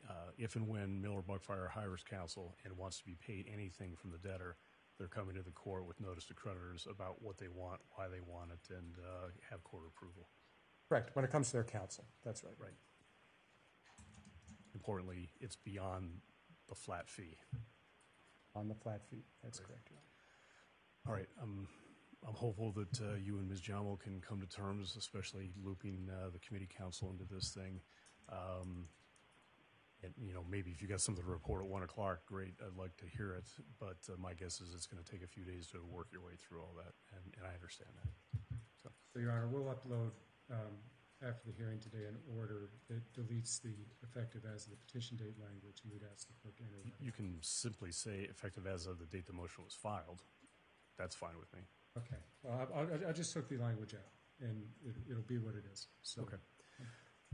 Uh, 0.09 0.31
If 0.39 0.57
and 0.57 0.69
when 0.69 1.01
Miller 1.03 1.23
Buckfire 1.23 1.69
hires 1.69 2.05
counsel 2.09 2.57
and 2.65 2.77
wants 2.77 2.99
to 2.99 3.05
be 3.05 3.17
paid 3.17 3.47
anything 3.53 3.97
from 3.97 4.11
the 4.11 4.19
debtor, 4.19 4.57
they're 4.99 5.09
coming 5.09 5.35
to 5.37 5.43
the 5.43 5.51
court 5.51 5.87
with 5.87 6.01
notice 6.01 6.25
to 6.27 6.35
creditors 6.35 6.87
about 6.91 7.23
what 7.23 7.39
they 7.39 7.49
want, 7.49 7.81
why 7.97 8.09
they 8.09 8.21
want 8.21 8.51
it, 8.51 8.75
and 8.75 8.97
uh, 8.99 9.29
have 9.51 9.63
court 9.65 9.85
approval. 9.87 10.29
Correct, 10.89 11.15
when 11.15 11.25
it 11.25 11.31
comes 11.31 11.49
to 11.49 11.53
their 11.55 11.65
counsel, 11.65 12.05
that's 12.25 12.43
right. 12.43 12.55
Right. 12.59 12.73
Importantly, 14.75 15.31
it's 15.41 15.57
beyond 15.57 16.21
the 16.69 16.75
flat 16.75 17.09
fee. 17.09 17.37
On 18.55 18.69
the 18.69 18.75
flat 18.75 19.03
fee, 19.09 19.25
that's 19.43 19.61
correct, 19.61 19.91
All 21.07 21.13
right, 21.13 21.29
I'm, 21.41 21.69
I'm 22.27 22.35
hopeful 22.35 22.73
that 22.73 23.01
uh, 23.01 23.15
you 23.23 23.39
and 23.39 23.49
Ms. 23.49 23.61
Giaimo 23.61 24.01
can 24.01 24.21
come 24.21 24.41
to 24.41 24.47
terms, 24.47 24.97
especially 24.99 25.53
looping 25.63 26.09
uh, 26.11 26.31
the 26.31 26.39
committee 26.41 26.69
counsel 26.77 27.11
into 27.11 27.25
this 27.33 27.51
thing. 27.51 27.81
Um, 28.31 28.89
And, 30.05 30.15
you 30.17 30.33
know, 30.33 30.45
maybe 30.49 30.71
if 30.71 30.81
you 30.81 30.87
got 30.87 31.01
something 31.01 31.25
to 31.25 31.31
report 31.31 31.63
at 31.63 31.69
1 31.69 31.83
o'clock, 31.83 32.23
great, 32.27 32.55
I'd 32.63 32.79
like 32.79 32.97
to 32.99 33.07
hear 33.07 33.35
it. 33.35 33.51
But 33.81 33.99
uh, 34.09 34.15
my 34.19 34.33
guess 34.33 34.61
is 34.61 34.73
it's 34.75 34.87
going 34.87 35.03
to 35.03 35.11
take 35.11 35.25
a 35.25 35.27
few 35.27 35.43
days 35.45 35.67
to 35.75 35.79
work 35.91 36.07
your 36.13 36.23
way 36.23 36.39
through 36.39 36.61
all 36.63 36.75
that, 36.79 36.95
and, 37.17 37.35
and 37.37 37.43
I 37.45 37.55
understand 37.55 37.91
that. 37.99 38.11
So, 38.83 39.19
Your 39.19 39.33
Honor, 39.33 39.49
we'll 39.49 39.67
upload 39.75 40.13
um, 40.55 40.79
after 41.21 41.43
the 41.51 41.53
hearing 41.59 41.81
today 41.81 42.07
an 42.07 42.15
order 42.39 42.71
that 42.89 43.03
deletes 43.13 43.61
the 43.61 43.75
effective 44.07 44.43
as 44.55 44.67
of 44.67 44.71
the 44.71 44.77
petition 44.87 45.17
date 45.17 45.35
language, 45.43 45.83
and 45.83 45.91
we'd 45.93 46.07
ask 46.15 46.29
the 46.29 46.35
clerk 46.43 46.55
to 46.59 46.63
enter. 46.63 46.79
You 47.03 47.11
can 47.11 47.35
simply 47.43 47.91
say 47.91 48.29
effective 48.31 48.69
as 48.69 48.87
of 48.87 49.01
the 49.01 49.07
date 49.07 49.27
the 49.27 49.33
motion 49.33 49.65
was 49.65 49.75
filed. 49.75 50.23
That's 50.97 51.17
fine 51.17 51.35
with 51.41 51.51
me. 51.53 51.67
Okay, 51.99 52.23
well, 52.45 52.55
I- 52.71 52.83
I 52.83 53.11
I 53.11 53.13
just 53.13 53.33
took 53.33 53.49
the 53.49 53.59
language 53.59 53.95
out, 53.95 54.13
and 54.47 54.63
it- 54.87 55.11
it'll 55.11 55.27
be 55.27 55.39
what 55.39 55.57
it 55.57 55.65
is, 55.73 55.89
so. 56.03 56.23
Okay. 56.23 56.37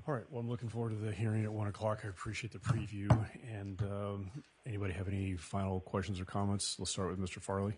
All 0.07 0.13
right, 0.13 0.25
well, 0.31 0.41
I'm 0.41 0.51
looking 0.51 0.69
forward 0.69 0.91
to 0.91 0.97
the 0.97 1.13
hearing 1.13 1.45
at 1.45 1.53
1 1.53 1.67
o'clock. 1.69 2.01
I 2.05 2.09
appreciate 2.09 2.53
the 2.53 2.59
preview. 2.59 3.09
And 3.51 3.81
um, 3.83 4.31
anybody 4.67 4.93
have 4.93 5.09
any 5.09 5.35
final 5.37 5.81
questions 5.81 6.21
or 6.21 6.27
comments? 6.27 6.77
Let's 6.79 6.91
start 6.91 7.09
with 7.09 7.19
Mr. 7.19 7.41
Farley. 7.41 7.73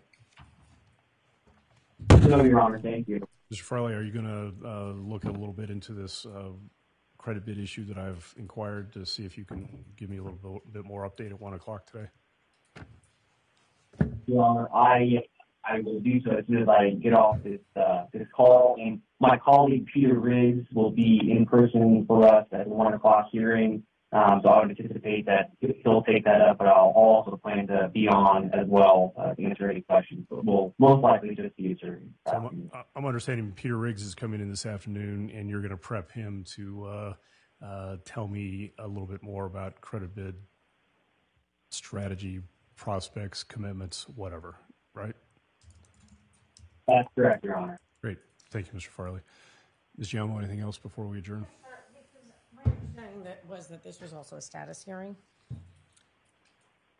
No, 2.27 2.43
Your 2.43 2.59
Honor, 2.59 2.79
thank 2.79 3.07
you. 3.07 3.25
Mr. 3.53 3.61
Farley, 3.61 3.93
are 3.93 4.01
you 4.03 4.11
going 4.11 4.25
to 4.25 4.67
uh, 4.67 4.91
look 4.91 5.23
a 5.23 5.31
little 5.31 5.53
bit 5.53 5.69
into 5.69 5.93
this 5.93 6.25
uh, 6.25 6.49
credit 7.17 7.45
bid 7.45 7.57
issue 7.59 7.85
that 7.85 7.97
I've 7.97 8.35
inquired 8.37 8.91
to 8.93 9.05
see 9.05 9.23
if 9.23 9.37
you 9.37 9.45
can 9.45 9.69
give 9.95 10.09
me 10.09 10.17
a 10.17 10.23
little 10.23 10.61
bit- 10.73 10.83
more 10.83 11.09
update 11.09 11.27
at 11.27 11.39
1 11.39 11.53
o'clock 11.53 11.85
today? 11.89 12.07
Your 14.25 14.43
Honor, 14.43 14.67
I, 14.73 15.23
I 15.63 15.79
will 15.79 16.01
do 16.01 16.21
so 16.23 16.31
as 16.31 16.45
soon 16.47 16.61
as 16.61 16.67
I 16.67 16.89
get 16.89 17.13
off 17.13 17.37
this, 17.41 17.61
uh, 17.77 18.03
this 18.11 18.27
call. 18.35 18.75
And 18.81 18.99
my 19.19 19.37
colleague 19.37 19.87
Peter 19.91 20.19
Riggs 20.19 20.65
will 20.73 20.91
be 20.91 21.31
in 21.31 21.45
person 21.45 22.05
for 22.07 22.27
us 22.27 22.45
at 22.51 22.65
the 22.65 22.69
one 22.69 22.93
o'clock 22.93 23.27
hearing. 23.31 23.83
Um, 24.13 24.39
so 24.41 24.49
I 24.49 24.65
would 24.65 24.69
anticipate 24.69 25.25
that 25.25 25.51
he'll 25.59 26.01
take 26.01 26.23
that 26.23 26.39
up, 26.39 26.59
but 26.59 26.67
I'll 26.67 26.93
also 26.95 27.35
plan 27.35 27.67
to 27.67 27.89
be 27.93 28.07
on 28.07 28.51
as 28.53 28.65
well, 28.67 29.13
uh, 29.17 29.33
to 29.33 29.43
answer 29.43 29.69
any 29.69 29.81
questions. 29.81 30.25
But 30.29 30.45
we'll 30.45 30.73
most 30.79 31.01
likely 31.01 31.35
just 31.35 31.57
be 31.57 31.71
answering. 31.71 32.13
So 32.25 32.35
I'm, 32.35 32.71
I'm 32.95 33.05
understanding 33.05 33.51
Peter 33.53 33.75
Riggs 33.75 34.03
is 34.03 34.15
coming 34.15 34.39
in 34.39 34.49
this 34.49 34.65
afternoon, 34.65 35.29
and 35.31 35.49
you're 35.49 35.59
going 35.59 35.71
to 35.71 35.77
prep 35.77 36.09
him 36.11 36.45
to 36.55 36.85
uh, 36.85 37.13
uh, 37.61 37.97
tell 38.05 38.29
me 38.29 38.71
a 38.79 38.87
little 38.87 39.07
bit 39.07 39.23
more 39.23 39.45
about 39.45 39.81
credit 39.81 40.15
bid 40.15 40.35
strategy, 41.69 42.39
prospects, 42.77 43.43
commitments, 43.43 44.07
whatever, 44.15 44.55
right? 44.93 45.15
That's 46.87 47.09
correct, 47.13 47.43
Your 47.43 47.57
Honor. 47.57 47.77
Great. 48.51 48.65
Thank 48.65 48.73
you, 48.73 48.79
Mr. 48.79 48.91
Farley. 48.91 49.21
Ms. 49.97 50.09
Giaimo, 50.09 50.37
anything 50.37 50.59
else 50.59 50.77
before 50.77 51.05
we 51.05 51.19
adjourn? 51.19 51.45
My 52.55 52.63
understanding 52.71 53.23
that 53.23 53.43
was 53.47 53.67
that 53.67 53.83
this 53.83 53.99
was 54.01 54.13
also 54.13 54.35
a 54.37 54.41
status 54.41 54.83
hearing. 54.83 55.15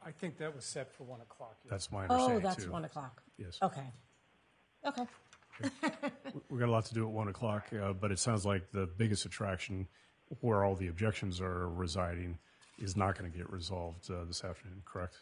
I 0.06 0.12
think 0.12 0.38
that 0.38 0.56
was 0.56 0.64
set 0.66 0.92
for 0.94 1.04
1 1.04 1.22
o'clock. 1.22 1.58
Your 1.64 1.72
That's 1.72 1.92
my 1.92 2.04
understanding. 2.04 2.26
Oh, 2.26 2.36
understanding, 2.36 2.44
that's 2.50 2.64
too. 2.66 2.72
one 2.72 2.86
o'clock. 2.86 3.22
Yes. 3.38 3.60
Okay. 3.62 3.84
Okay. 4.86 5.06
We've 6.50 6.60
got 6.60 6.70
a 6.70 6.72
lot 6.72 6.86
to 6.86 6.94
do 6.94 7.04
at 7.04 7.12
1 7.12 7.28
o'clock, 7.28 7.66
uh, 7.74 7.94
but 7.94 8.12
it 8.12 8.20
sounds 8.20 8.46
like 8.46 8.72
the 8.72 8.88
biggest 8.98 9.26
attraction, 9.26 9.88
where 10.42 10.64
all 10.64 10.76
the 10.76 10.88
objections 10.88 11.42
are 11.42 11.68
residing, 11.70 12.38
is 12.80 12.96
not 12.96 13.18
going 13.18 13.30
to 13.32 13.36
get 13.38 13.52
resolved 13.52 14.10
uh, 14.12 14.24
this 14.26 14.44
afternoon, 14.44 14.82
correct? 14.86 15.16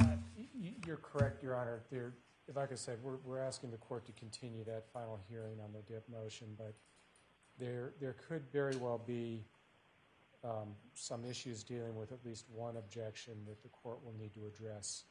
Y- 0.00 0.16
y- 0.38 0.72
You're 0.86 0.96
correct, 0.96 1.42
Your 1.42 1.56
Honor. 1.56 1.80
There, 1.90 2.14
like 2.52 2.72
I 2.72 2.74
said, 2.74 2.98
we're, 3.02 3.16
we're 3.24 3.38
asking 3.38 3.70
the 3.70 3.78
court 3.78 4.04
to 4.06 4.12
continue 4.12 4.64
that 4.64 4.84
final 4.92 5.18
hearing 5.28 5.60
on 5.60 5.72
the 5.72 5.80
DIP 5.90 6.04
motion, 6.10 6.48
but 6.58 6.74
there, 7.58 7.94
there 8.00 8.16
could 8.28 8.42
very 8.52 8.76
well 8.76 9.00
be 9.06 9.44
um, 10.42 10.74
some 10.94 11.24
issues 11.24 11.62
dealing 11.62 11.96
with 11.96 12.12
at 12.12 12.18
least 12.24 12.44
one 12.52 12.76
objection 12.76 13.34
that 13.46 13.62
the 13.62 13.68
court 13.70 14.04
will 14.04 14.14
need 14.18 14.34
to 14.34 14.44
address 14.46 15.04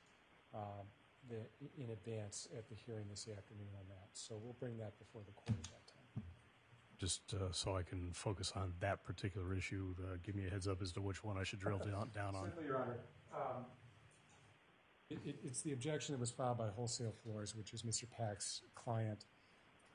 um, 0.54 0.86
the, 1.30 1.38
in 1.82 1.90
advance 1.90 2.48
at 2.56 2.70
the 2.70 2.76
hearing 2.76 3.06
this 3.10 3.28
afternoon 3.36 3.70
on 3.80 3.86
that. 3.90 4.10
So 4.14 4.40
we'll 4.44 4.56
bring 4.60 4.78
that 4.78 4.98
before 5.00 5.22
the 5.26 5.32
court 5.32 5.58
at 5.58 5.64
that 5.72 5.88
time. 5.88 6.24
just 7.00 7.34
uh, 7.34 7.52
so 7.52 7.76
I 7.76 7.82
can 7.82 8.12
focus 8.14 8.54
on 8.56 8.74
that 8.82 9.04
particular 9.04 9.56
issue, 9.56 9.96
uh, 10.04 10.18
give 10.24 10.36
me 10.36 10.46
a 10.46 10.50
heads 10.52 10.68
up 10.68 10.82
as 10.84 10.92
to 10.92 11.02
which 11.02 11.24
one 11.24 11.38
I 11.38 11.44
should 11.44 11.60
drill 11.60 11.78
down, 11.92 12.12
down 12.14 12.36
on. 12.36 12.44
Certainly, 12.44 12.66
Your 12.68 12.78
Honor. 12.78 12.98
Um, 13.34 13.40
it- 13.40 13.66
it- 13.66 13.83
It's 15.26 15.62
the 15.62 15.74
objection 15.74 16.14
that 16.14 16.20
was 16.20 16.32
filed 16.32 16.58
by 16.58 16.68
Wholesale 16.70 17.14
Floors, 17.24 17.56
which 17.56 17.74
is 17.74 17.84
Mr. 17.84 18.10
Pack's 18.10 18.62
client. 18.76 19.26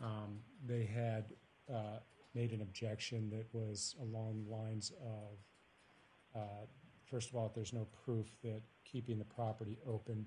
Um, 0.00 0.40
They 0.66 0.84
had 0.84 1.24
uh, 1.72 1.98
made 2.34 2.52
an 2.52 2.62
objection 2.62 3.30
that 3.30 3.46
was 3.52 3.96
along 4.00 4.44
the 4.44 4.50
lines 4.50 4.92
of, 5.02 6.40
uh, 6.40 6.66
first 7.04 7.30
of 7.30 7.36
all, 7.36 7.50
there's 7.54 7.72
no 7.72 7.86
proof 8.04 8.36
that 8.42 8.62
keeping 8.84 9.18
the 9.18 9.24
property 9.24 9.78
open 9.86 10.26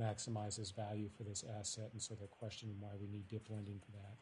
maximizes 0.00 0.74
value 0.74 1.08
for 1.16 1.22
this 1.22 1.44
asset, 1.58 1.90
and 1.92 2.02
so 2.02 2.14
they're 2.14 2.26
questioning 2.26 2.76
why 2.80 2.90
we 3.00 3.06
need 3.06 3.28
DIP 3.28 3.48
lending 3.50 3.78
for 3.78 3.92
that. 3.92 4.16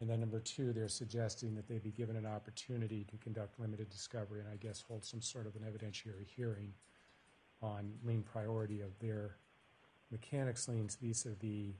And 0.00 0.10
then 0.10 0.20
number 0.20 0.40
two, 0.40 0.72
they're 0.72 0.88
suggesting 0.88 1.54
that 1.54 1.68
they 1.68 1.78
be 1.78 1.90
given 1.90 2.16
an 2.16 2.26
opportunity 2.26 3.04
to 3.04 3.16
conduct 3.18 3.60
limited 3.60 3.90
discovery 3.90 4.40
and 4.40 4.48
I 4.48 4.56
guess 4.56 4.82
hold 4.86 5.04
some 5.04 5.22
sort 5.22 5.46
of 5.46 5.54
an 5.54 5.62
evidentiary 5.62 6.26
hearing 6.26 6.72
on 7.64 7.92
lien 8.04 8.22
priority 8.22 8.80
of 8.80 8.90
their 9.00 9.36
mechanics 10.10 10.68
liens 10.68 10.96
vis-à-vis 11.00 11.74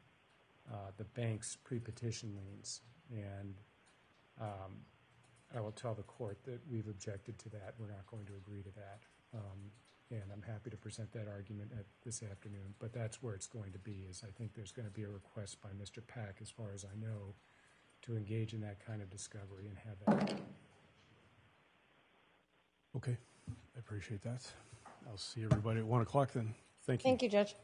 uh, 0.72 0.90
the 0.96 1.04
bank's 1.04 1.56
pre-petition 1.62 2.34
liens. 2.36 2.80
And 3.10 3.54
um, 4.40 4.72
I 5.54 5.60
will 5.60 5.72
tell 5.72 5.94
the 5.94 6.02
court 6.04 6.38
that 6.44 6.60
we've 6.70 6.88
objected 6.88 7.38
to 7.40 7.48
that. 7.50 7.74
We're 7.78 7.88
not 7.88 8.06
going 8.10 8.24
to 8.26 8.32
agree 8.34 8.62
to 8.62 8.70
that. 8.74 9.00
Um, 9.34 9.70
And 10.10 10.30
I'm 10.32 10.42
happy 10.42 10.70
to 10.70 10.76
present 10.76 11.10
that 11.12 11.26
argument 11.28 11.70
at 11.78 11.86
this 12.04 12.22
afternoon. 12.22 12.74
But 12.78 12.92
that's 12.92 13.22
where 13.22 13.34
it's 13.34 13.46
going 13.46 13.72
to 13.72 13.78
be, 13.78 14.06
is 14.08 14.22
I 14.22 14.30
think 14.36 14.54
there's 14.54 14.72
going 14.72 14.86
to 14.86 14.92
be 14.92 15.02
a 15.02 15.08
request 15.08 15.60
by 15.62 15.70
Mr. 15.70 16.06
Pack, 16.06 16.36
as 16.40 16.50
far 16.50 16.66
as 16.74 16.84
I 16.84 16.94
know, 17.00 17.34
to 18.02 18.16
engage 18.16 18.52
in 18.52 18.60
that 18.60 18.84
kind 18.86 19.00
of 19.02 19.10
discovery 19.10 19.66
and 19.68 19.76
have 19.78 19.98
that. 20.06 20.38
Okay, 22.96 23.16
I 23.48 23.78
appreciate 23.78 24.22
that. 24.22 24.42
I'll 25.08 25.16
see 25.16 25.44
everybody 25.44 25.80
at 25.80 25.86
1 25.86 26.02
o'clock 26.02 26.32
then. 26.32 26.54
Thank 26.86 27.00
you. 27.00 27.04
Thank 27.04 27.22
you, 27.22 27.28
Judge. 27.28 27.54